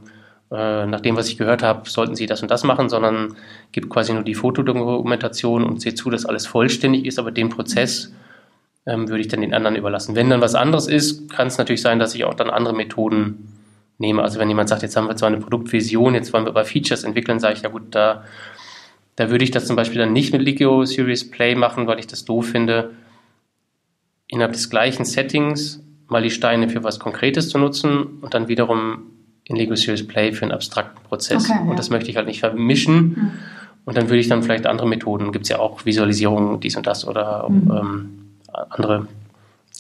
äh, 0.52 0.86
nach 0.86 1.00
dem, 1.00 1.15
was 1.15 1.30
ich 1.30 1.38
gehört 1.38 1.63
habe, 1.63 1.89
sollten 1.89 2.15
Sie 2.15 2.26
das 2.26 2.41
und 2.41 2.52
das 2.52 2.65
machen, 2.65 2.89
sondern 2.89 3.38
gibt 3.72 3.89
quasi 3.89 4.13
nur 4.13 4.24
die 4.24 4.36
Fotodokumentation 4.36 5.63
und 5.63 5.82
sehe 5.82 5.96
zu, 5.96 6.10
dass 6.10 6.26
alles 6.26 6.46
vollständig 6.46 7.06
ist, 7.06 7.17
aber 7.17 7.32
den 7.32 7.48
Prozess 7.48 8.13
ähm, 8.86 9.08
würde 9.08 9.22
ich 9.22 9.30
dann 9.30 9.39
den 9.39 9.54
anderen 9.54 9.78
überlassen. 9.78 10.13
Wenn 10.15 10.30
dann 10.30 10.41
was 10.41 10.56
anderes 10.56 10.88
ist, 10.88 11.32
kann 11.32 11.48
es 11.48 11.58
natürlich 11.58 11.82
sein, 11.82 12.00
dass 12.00 12.15
ich 12.15 12.26
auch 12.26 12.34
dann 12.34 12.50
andere 12.50 12.76
Methoden 12.76 13.48
nehme. 13.98 14.22
Also 14.24 14.39
wenn 14.39 14.50
jemand 14.50 14.67
sagt, 14.67 14.82
jetzt 14.82 14.98
haben 14.98 15.08
wir 15.08 15.15
zwar 15.15 15.28
eine 15.28 15.38
Produktvision, 15.38 16.15
jetzt 16.15 16.34
wollen 16.34 16.44
wir 16.44 16.50
aber 16.50 16.65
Features 16.65 17.06
entwickeln, 17.06 17.39
sage 17.39 17.56
ich, 17.56 17.62
ja 17.62 17.70
gut, 17.70 17.84
da 17.91 18.26
da 19.22 19.30
würde 19.30 19.44
ich 19.44 19.52
das 19.52 19.68
zum 19.68 19.76
Beispiel 19.76 20.00
dann 20.00 20.14
nicht 20.14 20.34
mit 20.34 20.42
Lego 20.42 20.84
Series 20.84 21.30
Play 21.30 21.54
machen, 21.54 21.86
weil 21.86 22.00
ich 22.00 22.08
das 22.08 22.26
doof 22.26 22.48
finde, 22.48 22.90
innerhalb 24.26 24.54
des 24.54 24.72
gleichen 24.72 25.06
Settings 25.06 25.84
mal 26.08 26.24
die 26.24 26.32
Steine 26.32 26.70
für 26.70 26.84
was 26.84 26.98
Konkretes 26.98 27.50
zu 27.50 27.60
nutzen 27.60 28.18
und 28.22 28.34
dann 28.34 28.48
wiederum 28.48 29.04
in 29.44 29.58
Lego 29.58 29.76
Series 29.76 30.08
Play 30.08 30.32
für 30.32 30.42
einen 30.42 30.54
abstrakten 30.54 31.04
Prozess. 31.04 31.52
Okay. 31.52 31.70
Und 31.70 31.78
das 31.78 31.92
möchte 31.92 32.10
ich 32.10 32.18
halt 32.18 32.26
nicht 32.26 32.40
vermischen. 32.40 32.96
Mhm. 32.96 33.32
Und 33.86 33.96
dann 33.96 34.10
würde 34.10 34.18
ich 34.18 34.28
dann 34.28 34.42
vielleicht 34.42 34.66
andere 34.66 34.88
Methoden, 34.88 35.32
gibt 35.32 35.44
es 35.44 35.50
ja 35.50 35.60
auch 35.60 35.86
Visualisierung, 35.86 36.60
dies 36.60 36.76
und 36.76 36.88
das 36.88 37.08
oder 37.08 37.48
mhm. 37.48 37.72
ähm, 37.72 38.10
andere 38.72 39.08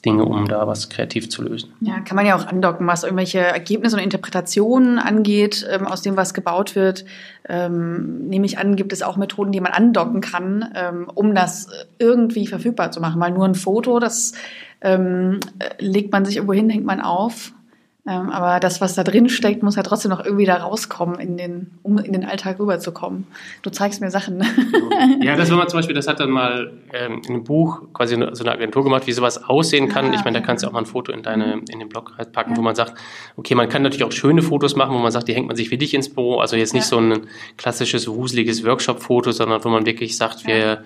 Dinge, 0.05 0.25
um 0.25 0.47
da 0.47 0.67
was 0.67 0.89
kreativ 0.89 1.29
zu 1.29 1.43
lösen. 1.43 1.73
Ja, 1.79 1.99
kann 1.99 2.15
man 2.15 2.25
ja 2.25 2.35
auch 2.35 2.47
andocken, 2.47 2.87
was 2.87 3.03
irgendwelche 3.03 3.39
Ergebnisse 3.39 3.97
und 3.97 4.01
Interpretationen 4.01 4.97
angeht, 4.97 5.67
ähm, 5.71 5.85
aus 5.85 6.01
dem, 6.01 6.17
was 6.17 6.33
gebaut 6.33 6.75
wird. 6.75 7.05
Ähm, 7.47 8.27
nehme 8.27 8.45
ich 8.45 8.57
an, 8.57 8.75
gibt 8.75 8.93
es 8.93 9.03
auch 9.03 9.17
Methoden, 9.17 9.51
die 9.51 9.61
man 9.61 9.73
andocken 9.73 10.21
kann, 10.21 10.71
ähm, 10.75 11.07
um 11.13 11.35
das 11.35 11.67
irgendwie 11.99 12.47
verfügbar 12.47 12.91
zu 12.91 12.99
machen. 12.99 13.21
Weil 13.21 13.31
nur 13.31 13.45
ein 13.45 13.55
Foto, 13.55 13.99
das 13.99 14.33
ähm, 14.81 15.39
legt 15.77 16.11
man 16.11 16.25
sich 16.25 16.37
irgendwo 16.37 16.53
hin, 16.53 16.69
hängt 16.69 16.85
man 16.85 17.01
auf 17.01 17.53
aber 18.03 18.59
das, 18.59 18.81
was 18.81 18.95
da 18.95 19.03
drin 19.03 19.29
steckt, 19.29 19.61
muss 19.61 19.75
ja 19.75 19.83
trotzdem 19.83 20.09
noch 20.09 20.25
irgendwie 20.25 20.45
da 20.45 20.55
rauskommen, 20.55 21.19
in 21.19 21.37
den, 21.37 21.71
um 21.83 21.99
in 21.99 22.13
den 22.13 22.25
Alltag 22.25 22.59
rüberzukommen. 22.59 23.27
Du 23.61 23.69
zeigst 23.69 24.01
mir 24.01 24.09
Sachen. 24.09 24.43
ja, 25.21 25.35
das 25.37 25.51
war 25.51 25.57
mal 25.57 25.67
zum 25.67 25.77
Beispiel, 25.77 25.95
das 25.95 26.07
hat 26.07 26.19
dann 26.19 26.31
mal 26.31 26.73
ähm, 26.93 27.21
in 27.23 27.35
einem 27.35 27.43
Buch 27.43 27.83
quasi 27.93 28.15
so 28.15 28.43
eine 28.43 28.53
Agentur 28.53 28.83
gemacht, 28.83 29.05
wie 29.05 29.11
sowas 29.11 29.43
aussehen 29.43 29.87
kann. 29.87 30.09
Ah, 30.09 30.15
ich 30.15 30.23
meine, 30.23 30.39
da 30.39 30.45
kannst 30.45 30.63
du 30.63 30.67
auch 30.67 30.71
mal 30.71 30.79
ein 30.79 30.87
Foto 30.87 31.11
in 31.11 31.21
deine, 31.21 31.61
in 31.69 31.77
den 31.77 31.89
Blog 31.89 32.15
packen, 32.33 32.51
ja. 32.51 32.57
wo 32.57 32.61
man 32.63 32.73
sagt, 32.73 32.95
okay, 33.37 33.53
man 33.53 33.69
kann 33.69 33.83
natürlich 33.83 34.03
auch 34.03 34.11
schöne 34.11 34.41
Fotos 34.41 34.75
machen, 34.75 34.95
wo 34.95 34.99
man 34.99 35.11
sagt, 35.11 35.27
die 35.27 35.35
hängt 35.35 35.45
man 35.45 35.55
sich 35.55 35.69
wirklich 35.69 35.93
ins 35.93 36.09
Büro. 36.09 36.39
Also 36.39 36.55
jetzt 36.55 36.73
nicht 36.73 36.85
ja. 36.85 36.89
so 36.89 36.97
ein 36.97 37.27
klassisches, 37.57 38.07
wuseliges 38.07 38.65
Workshop-Foto, 38.65 39.31
sondern 39.31 39.63
wo 39.63 39.69
man 39.69 39.85
wirklich 39.85 40.17
sagt, 40.17 40.47
wir, 40.47 40.83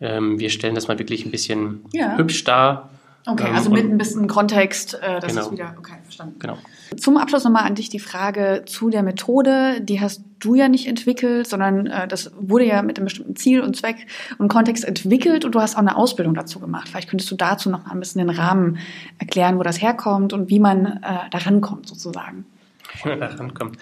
ähm, 0.00 0.38
wir 0.38 0.48
stellen 0.48 0.74
das 0.74 0.88
mal 0.88 0.98
wirklich 0.98 1.26
ein 1.26 1.30
bisschen 1.30 1.84
hübsch 2.16 2.42
dar 2.44 2.88
Okay, 3.26 3.48
also 3.54 3.70
mit 3.70 3.84
ein 3.84 3.96
bisschen 3.96 4.28
Kontext, 4.28 4.94
äh, 4.94 5.18
das 5.18 5.32
genau. 5.32 5.46
ist 5.46 5.52
wieder, 5.52 5.74
okay, 5.78 5.94
verstanden. 6.02 6.38
Genau. 6.40 6.58
Zum 6.98 7.16
Abschluss 7.16 7.44
nochmal 7.44 7.64
an 7.64 7.74
dich 7.74 7.88
die 7.88 7.98
Frage 7.98 8.64
zu 8.66 8.90
der 8.90 9.02
Methode. 9.02 9.80
Die 9.80 10.00
hast 10.00 10.22
du 10.40 10.54
ja 10.54 10.68
nicht 10.68 10.86
entwickelt, 10.86 11.46
sondern 11.46 11.86
äh, 11.86 12.06
das 12.06 12.32
wurde 12.38 12.66
ja 12.66 12.82
mit 12.82 12.98
einem 12.98 13.06
bestimmten 13.06 13.34
Ziel 13.34 13.62
und 13.62 13.76
Zweck 13.76 14.06
und 14.36 14.48
Kontext 14.48 14.84
entwickelt 14.84 15.46
und 15.46 15.54
du 15.54 15.60
hast 15.60 15.74
auch 15.76 15.80
eine 15.80 15.96
Ausbildung 15.96 16.34
dazu 16.34 16.60
gemacht. 16.60 16.90
Vielleicht 16.90 17.08
könntest 17.08 17.30
du 17.30 17.34
dazu 17.34 17.70
noch 17.70 17.86
mal 17.86 17.92
ein 17.92 18.00
bisschen 18.00 18.18
den 18.18 18.28
Rahmen 18.28 18.78
erklären, 19.18 19.58
wo 19.58 19.62
das 19.62 19.80
herkommt 19.80 20.34
und 20.34 20.50
wie 20.50 20.60
man 20.60 20.84
äh, 20.84 21.30
da 21.30 21.38
rankommt 21.38 21.88
sozusagen. 21.88 22.44
Wie 23.02 23.08
man 23.08 23.20
da 23.20 23.26
rankommt. 23.26 23.78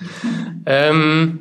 ähm, 0.65 1.41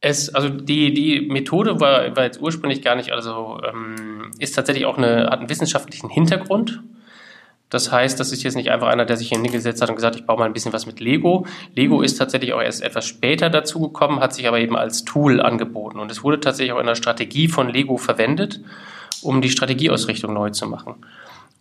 es, 0.00 0.34
also 0.34 0.48
die, 0.48 0.92
die 0.92 1.28
Methode 1.30 1.80
war, 1.80 2.16
war 2.16 2.24
jetzt 2.24 2.40
ursprünglich 2.40 2.82
gar 2.82 2.96
nicht, 2.96 3.12
also 3.12 3.60
ähm, 3.66 4.32
ist 4.38 4.54
tatsächlich 4.54 4.86
auch 4.86 4.98
eine, 4.98 5.26
hat 5.26 5.38
einen 5.38 5.48
wissenschaftlichen 5.48 6.10
Hintergrund. 6.10 6.82
Das 7.74 7.90
heißt, 7.90 8.20
das 8.20 8.30
ist 8.30 8.44
jetzt 8.44 8.54
nicht 8.54 8.70
einfach 8.70 8.86
einer, 8.86 9.04
der 9.04 9.16
sich 9.16 9.30
hingesetzt 9.30 9.82
hat 9.82 9.88
und 9.88 9.96
gesagt, 9.96 10.14
ich 10.14 10.24
baue 10.24 10.38
mal 10.38 10.44
ein 10.44 10.52
bisschen 10.52 10.72
was 10.72 10.86
mit 10.86 11.00
Lego. 11.00 11.44
Lego 11.74 12.02
ist 12.02 12.16
tatsächlich 12.16 12.52
auch 12.52 12.62
erst 12.62 12.84
etwas 12.84 13.04
später 13.04 13.50
dazugekommen, 13.50 14.20
hat 14.20 14.32
sich 14.32 14.46
aber 14.46 14.60
eben 14.60 14.76
als 14.76 15.04
Tool 15.04 15.40
angeboten. 15.40 15.98
Und 15.98 16.08
es 16.08 16.22
wurde 16.22 16.38
tatsächlich 16.38 16.72
auch 16.72 16.78
in 16.78 16.86
der 16.86 16.94
Strategie 16.94 17.48
von 17.48 17.68
Lego 17.68 17.96
verwendet, 17.96 18.60
um 19.22 19.42
die 19.42 19.50
Strategieausrichtung 19.50 20.32
neu 20.32 20.50
zu 20.50 20.68
machen. 20.68 20.94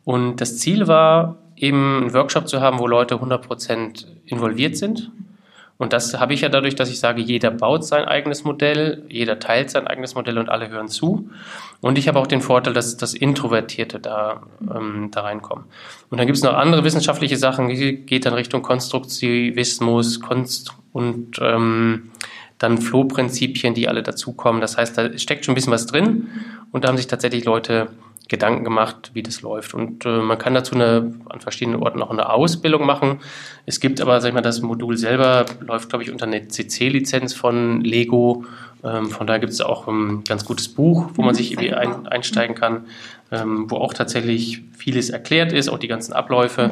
Und 0.04 0.40
das 0.40 0.60
Ziel 0.60 0.88
war, 0.88 1.40
eben 1.56 2.04
einen 2.04 2.14
Workshop 2.14 2.48
zu 2.48 2.62
haben, 2.62 2.78
wo 2.78 2.86
Leute 2.86 3.16
100% 3.16 4.06
involviert 4.28 4.78
sind 4.78 5.12
und 5.78 5.92
das 5.92 6.20
habe 6.20 6.34
ich 6.34 6.42
ja 6.42 6.50
dadurch, 6.50 6.76
dass 6.76 6.90
ich 6.90 7.00
sage, 7.00 7.22
jeder 7.22 7.50
baut 7.50 7.84
sein 7.84 8.06
eigenes 8.06 8.44
Modell, 8.44 9.04
jeder 9.10 9.40
teilt 9.40 9.72
sein 9.72 9.88
eigenes 9.88 10.14
Modell 10.14 10.38
und 10.38 10.50
alle 10.50 10.70
hören 10.70 10.88
zu. 10.88 11.30
Und 11.82 11.98
ich 11.98 12.08
habe 12.08 12.20
auch 12.20 12.28
den 12.28 12.42
Vorteil, 12.42 12.74
dass 12.74 12.96
das 12.96 13.14
Introvertierte 13.14 14.00
da, 14.00 14.44
ähm, 14.62 15.10
da 15.12 15.22
reinkommen. 15.22 15.66
Und 16.10 16.20
dann 16.20 16.28
gibt 16.28 16.38
es 16.38 16.44
noch 16.44 16.54
andere 16.54 16.84
wissenschaftliche 16.84 17.38
Sachen, 17.38 17.70
die 17.70 17.98
geht 17.98 18.26
dann 18.26 18.34
Richtung 18.34 18.62
Konstruktivismus 18.62 20.20
Konst 20.20 20.74
und 20.92 21.40
ähm, 21.42 22.12
dann 22.60 22.78
Flow-Prinzipien, 22.78 23.74
die 23.74 23.88
alle 23.90 24.04
dazukommen. 24.04 24.62
Das 24.62 24.78
heißt, 24.78 24.98
da 24.98 25.18
steckt 25.18 25.44
schon 25.44 25.54
ein 25.54 25.56
bisschen 25.56 25.74
was 25.74 25.88
drin 25.88 26.30
und 26.72 26.84
da 26.84 26.90
haben 26.90 26.98
sich 26.98 27.08
tatsächlich 27.08 27.46
Leute 27.46 27.90
Gedanken 28.30 28.64
gemacht, 28.64 29.12
wie 29.14 29.22
das 29.22 29.42
läuft. 29.42 29.74
Und 29.74 30.06
äh, 30.06 30.20
man 30.20 30.38
kann 30.38 30.54
dazu 30.54 30.76
eine, 30.76 31.14
an 31.30 31.42
verschiedenen 31.42 31.82
Orten 31.82 32.02
auch 32.02 32.10
eine 32.10 32.30
Ausbildung 32.30 32.86
machen. 32.86 33.20
Es 33.66 33.80
gibt 33.80 34.00
aber, 34.00 34.22
sag 34.22 34.30
ich 34.30 34.34
mal, 34.34 34.42
das 34.42 34.62
Modul 34.62 34.98
selber 34.98 35.46
läuft, 35.60 35.90
glaube 35.90 36.04
ich, 36.04 36.12
unter 36.12 36.26
eine 36.26 36.48
CC-Lizenz 36.48 37.34
von 37.34 37.82
Lego. 37.82 38.46
Ähm, 38.84 39.08
von 39.08 39.28
daher 39.28 39.40
gibt 39.40 39.52
es 39.52 39.62
auch 39.62 39.88
ein 39.88 40.24
ganz 40.24 40.46
gutes 40.46 40.70
Buch, 40.70 41.12
wo 41.16 41.22
man 41.22 41.34
mhm, 41.34 41.38
sich 41.38 41.52
irgendwie 41.52 41.74
ein, 41.74 42.08
einsteigen 42.08 42.56
kann, 42.56 42.86
ähm, 43.32 43.70
wo 43.70 43.78
auch 43.78 43.94
tatsächlich 43.94 44.64
vieles 44.78 45.10
erklärt 45.10 45.52
ist, 45.52 45.70
auch 45.70 45.80
die 45.80 45.88
ganzen 45.88 46.14
Abläufe. 46.14 46.72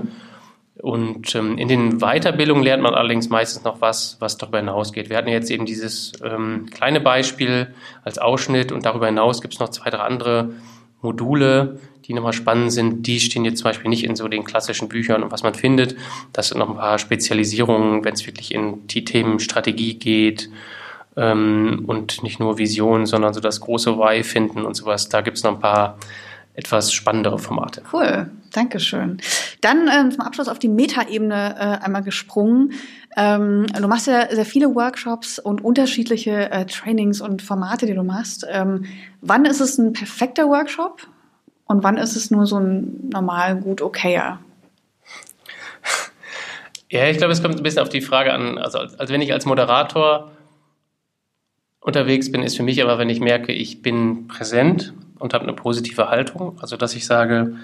Und 0.82 1.36
ähm, 1.36 1.58
in 1.58 1.68
den 1.68 2.00
Weiterbildungen 2.00 2.64
lernt 2.64 2.82
man 2.82 2.96
allerdings 2.96 3.30
meistens 3.30 3.64
noch 3.64 3.82
was, 3.82 4.18
was 4.20 4.38
darüber 4.38 4.58
hinausgeht. 4.58 5.10
Wir 5.10 5.18
hatten 5.18 5.30
jetzt 5.30 5.52
eben 5.52 5.66
dieses 5.66 6.14
ähm, 6.24 6.68
kleine 6.72 7.02
Beispiel 7.02 7.74
als 8.04 8.18
Ausschnitt 8.18 8.72
und 8.72 8.86
darüber 8.86 9.06
hinaus 9.06 9.42
gibt 9.42 9.54
es 9.54 9.60
noch 9.60 9.70
zwei, 9.70 9.90
drei 9.90 10.00
andere 10.00 10.52
Module, 11.02 11.80
die 12.06 12.14
nochmal 12.14 12.34
spannend 12.34 12.72
sind. 12.72 13.08
Die 13.08 13.20
stehen 13.20 13.46
jetzt 13.46 13.60
zum 13.60 13.66
Beispiel 13.66 13.90
nicht 13.90 14.04
in 14.04 14.16
so 14.16 14.28
den 14.28 14.44
klassischen 14.44 14.90
Büchern 14.90 15.24
und 15.24 15.32
was 15.32 15.44
man 15.44 15.54
findet. 15.54 15.96
Das 16.34 16.50
sind 16.50 16.60
noch 16.60 16.70
ein 16.70 16.76
paar 16.76 17.00
Spezialisierungen, 17.00 18.04
wenn 18.04 18.14
es 18.14 18.26
wirklich 18.26 18.54
in 18.54 18.88
die 18.88 19.06
Themen 19.06 19.40
Strategie 19.40 19.96
geht 19.96 20.50
ähm, 21.16 21.84
und 21.88 22.24
nicht 22.24 22.40
nur 22.40 22.58
Vision, 22.58 23.06
sondern 23.06 23.34
so 23.34 23.40
das 23.40 23.62
große 23.62 23.98
Why 23.98 24.24
finden 24.24 24.66
und 24.66 24.76
sowas. 24.76 25.10
Da 25.10 25.22
gibt 25.22 25.38
es 25.38 25.44
noch 25.44 25.54
ein 25.54 25.60
paar 25.60 25.98
etwas 26.54 26.92
spannendere 26.92 27.40
Formate. 27.40 27.82
Cool, 27.94 28.30
Dankeschön. 28.52 29.22
Dann 29.62 29.88
ähm, 29.88 30.12
zum 30.12 30.22
Abschluss 30.22 30.50
auf 30.50 30.60
die 30.60 30.68
Metaebene 30.68 31.56
äh, 31.58 31.86
einmal 31.86 32.04
gesprungen. 32.04 32.74
Ähm, 33.18 33.68
du 33.68 33.88
machst 33.88 34.08
ja 34.08 34.34
sehr 34.34 34.46
viele 34.46 34.74
Workshops 34.74 35.38
und 35.38 35.64
unterschiedliche 35.64 36.50
äh, 36.52 36.66
Trainings 36.66 37.20
und 37.20 37.42
Formate, 37.42 37.86
die 37.86 37.94
du 37.94 38.04
machst. 38.04 38.46
Ähm, 38.50 38.86
wann 39.22 39.46
ist 39.46 39.60
es 39.60 39.78
ein 39.78 39.94
perfekter 39.94 40.48
Workshop 40.48 41.02
und 41.66 41.84
wann 41.84 41.98
ist 41.98 42.16
es 42.16 42.32
nur 42.32 42.46
so 42.46 42.58
ein 42.58 43.10
normal 43.12 43.58
gut 43.58 43.82
okayer? 43.82 44.40
Ja, 46.94 47.08
ich 47.08 47.18
glaube, 47.18 47.32
es 47.32 47.42
kommt 47.42 47.56
ein 47.56 47.64
bisschen 47.64 47.82
auf 47.82 47.88
die 47.88 48.02
Frage 48.02 48.34
an. 48.34 48.58
Also, 48.58 48.80
also 48.80 49.14
wenn 49.14 49.22
ich 49.22 49.32
als 49.32 49.46
Moderator 49.46 50.30
unterwegs 51.80 52.30
bin, 52.30 52.44
ist 52.44 52.58
für 52.58 52.64
mich 52.64 52.84
aber, 52.84 52.98
wenn 52.98 53.10
ich 53.10 53.22
merke, 53.22 53.54
ich 53.54 53.82
bin 53.82 54.28
präsent 54.28 54.94
und 55.18 55.34
habe 55.34 55.46
eine 55.46 55.54
positive 55.54 56.10
Haltung. 56.10 56.60
Also 56.62 56.76
dass 56.76 56.94
ich 56.94 57.06
sage, 57.06 57.56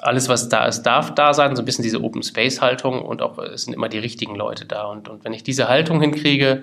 alles, 0.00 0.28
was 0.28 0.48
da 0.48 0.66
ist, 0.66 0.82
darf 0.82 1.14
da 1.14 1.34
sein, 1.34 1.56
so 1.56 1.62
ein 1.62 1.64
bisschen 1.64 1.82
diese 1.82 2.02
Open 2.02 2.22
Space 2.22 2.60
Haltung 2.60 3.02
und 3.02 3.22
auch 3.22 3.38
es 3.38 3.64
sind 3.64 3.74
immer 3.74 3.88
die 3.88 3.98
richtigen 3.98 4.34
Leute 4.34 4.66
da. 4.66 4.84
Und, 4.84 5.08
und 5.08 5.24
wenn 5.24 5.32
ich 5.32 5.42
diese 5.42 5.68
Haltung 5.68 6.00
hinkriege, 6.00 6.62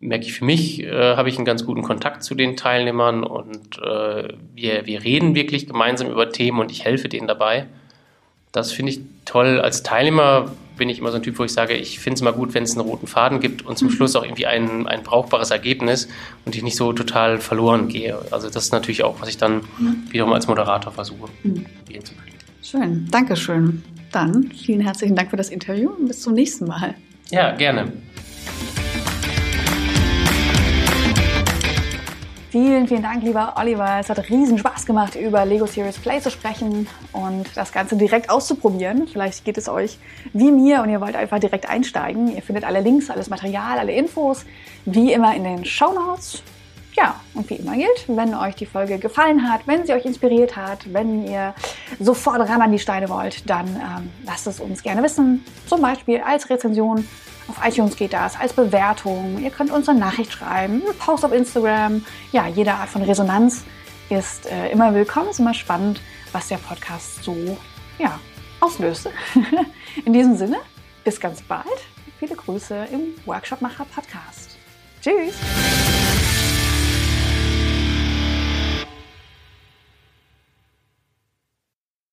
merke 0.00 0.24
ich 0.24 0.32
für 0.32 0.44
mich, 0.44 0.82
äh, 0.82 1.16
habe 1.16 1.28
ich 1.28 1.36
einen 1.36 1.44
ganz 1.44 1.64
guten 1.64 1.82
Kontakt 1.82 2.22
zu 2.22 2.34
den 2.34 2.56
Teilnehmern 2.56 3.24
und 3.24 3.78
äh, 3.78 4.28
wir, 4.54 4.86
wir 4.86 5.04
reden 5.04 5.34
wirklich 5.34 5.66
gemeinsam 5.66 6.10
über 6.10 6.30
Themen 6.30 6.60
und 6.60 6.70
ich 6.70 6.84
helfe 6.84 7.08
denen 7.08 7.28
dabei. 7.28 7.66
Das 8.52 8.72
finde 8.72 8.92
ich 8.92 9.00
toll. 9.24 9.60
Als 9.60 9.82
Teilnehmer 9.82 10.52
bin 10.76 10.88
ich 10.88 10.98
immer 10.98 11.10
so 11.10 11.16
ein 11.16 11.22
Typ, 11.22 11.38
wo 11.38 11.44
ich 11.44 11.52
sage, 11.52 11.74
ich 11.74 11.98
finde 11.98 12.16
es 12.16 12.22
mal 12.22 12.32
gut, 12.32 12.54
wenn 12.54 12.62
es 12.62 12.76
einen 12.76 12.88
roten 12.88 13.06
Faden 13.06 13.40
gibt 13.40 13.64
und 13.64 13.78
zum 13.78 13.88
mhm. 13.88 13.92
Schluss 13.92 14.16
auch 14.16 14.24
irgendwie 14.24 14.46
ein, 14.46 14.86
ein 14.86 15.02
brauchbares 15.02 15.50
Ergebnis 15.50 16.08
und 16.44 16.54
ich 16.54 16.62
nicht 16.62 16.76
so 16.76 16.92
total 16.92 17.38
verloren 17.38 17.88
gehe. 17.88 18.18
Also 18.30 18.48
das 18.48 18.64
ist 18.64 18.72
natürlich 18.72 19.04
auch, 19.04 19.20
was 19.20 19.28
ich 19.28 19.38
dann 19.38 19.62
wiederum 20.10 20.32
als 20.32 20.46
Moderator 20.46 20.92
versuche, 20.92 21.28
mhm. 21.42 21.66
Schön, 22.62 23.06
Dankeschön. 23.12 23.84
Dann 24.10 24.50
vielen 24.50 24.80
herzlichen 24.80 25.14
Dank 25.14 25.30
für 25.30 25.36
das 25.36 25.50
Interview 25.50 25.90
und 25.90 26.08
bis 26.08 26.22
zum 26.22 26.34
nächsten 26.34 26.66
Mal. 26.66 26.94
Ja, 27.30 27.52
gerne. 27.52 27.92
Vielen, 32.58 32.88
vielen 32.88 33.02
Dank, 33.02 33.22
lieber 33.22 33.52
Oliver. 33.56 33.98
Es 34.00 34.08
hat 34.08 34.30
riesen 34.30 34.56
Spaß 34.56 34.86
gemacht, 34.86 35.14
über 35.14 35.44
Lego 35.44 35.66
Serious 35.66 35.98
Play 35.98 36.22
zu 36.22 36.30
sprechen 36.30 36.88
und 37.12 37.54
das 37.54 37.70
Ganze 37.70 37.96
direkt 37.96 38.30
auszuprobieren. 38.30 39.06
Vielleicht 39.08 39.44
geht 39.44 39.58
es 39.58 39.68
euch 39.68 39.98
wie 40.32 40.50
mir 40.50 40.80
und 40.80 40.88
ihr 40.88 41.02
wollt 41.02 41.16
einfach 41.16 41.38
direkt 41.38 41.68
einsteigen. 41.68 42.34
Ihr 42.34 42.40
findet 42.40 42.64
alle 42.64 42.80
Links, 42.80 43.10
alles 43.10 43.28
Material, 43.28 43.78
alle 43.78 43.92
Infos, 43.92 44.46
wie 44.86 45.12
immer 45.12 45.34
in 45.34 45.44
den 45.44 45.66
Show 45.66 45.92
Notes. 45.92 46.42
Ja, 46.94 47.20
und 47.34 47.50
wie 47.50 47.56
immer 47.56 47.74
gilt, 47.74 48.06
wenn 48.06 48.34
euch 48.34 48.54
die 48.54 48.64
Folge 48.64 48.96
gefallen 48.98 49.52
hat, 49.52 49.66
wenn 49.66 49.84
sie 49.84 49.92
euch 49.92 50.06
inspiriert 50.06 50.56
hat, 50.56 50.90
wenn 50.94 51.28
ihr 51.28 51.52
sofort 52.00 52.40
ran 52.40 52.62
an 52.62 52.72
die 52.72 52.78
Steine 52.78 53.10
wollt, 53.10 53.50
dann 53.50 53.66
ähm, 53.66 54.10
lasst 54.24 54.46
es 54.46 54.60
uns 54.60 54.82
gerne 54.82 55.02
wissen. 55.02 55.44
Zum 55.66 55.82
Beispiel 55.82 56.22
als 56.22 56.48
Rezension 56.48 57.06
auf 57.48 57.64
iTunes 57.64 57.96
geht 57.96 58.12
das, 58.12 58.38
als 58.38 58.52
Bewertung. 58.52 59.38
Ihr 59.42 59.50
könnt 59.50 59.70
uns 59.70 59.88
eine 59.88 60.00
Nachricht 60.00 60.32
schreiben, 60.32 60.82
einen 60.82 60.98
Post 60.98 61.24
auf 61.24 61.32
Instagram. 61.32 62.04
Ja, 62.32 62.46
jede 62.46 62.72
Art 62.72 62.88
von 62.88 63.02
Resonanz 63.02 63.64
ist 64.10 64.46
äh, 64.46 64.70
immer 64.70 64.94
willkommen. 64.94 65.30
Ist 65.30 65.40
immer 65.40 65.54
spannend, 65.54 66.00
was 66.32 66.48
der 66.48 66.58
Podcast 66.58 67.22
so 67.22 67.56
ja, 67.98 68.18
auslöst. 68.60 69.08
In 70.04 70.12
diesem 70.12 70.36
Sinne, 70.36 70.58
bis 71.04 71.20
ganz 71.20 71.42
bald. 71.42 71.66
Viele 72.18 72.34
Grüße 72.34 72.88
im 72.92 73.14
Workshop 73.26 73.60
Macher 73.60 73.84
Podcast. 73.84 74.56
Tschüss! 75.02 76.25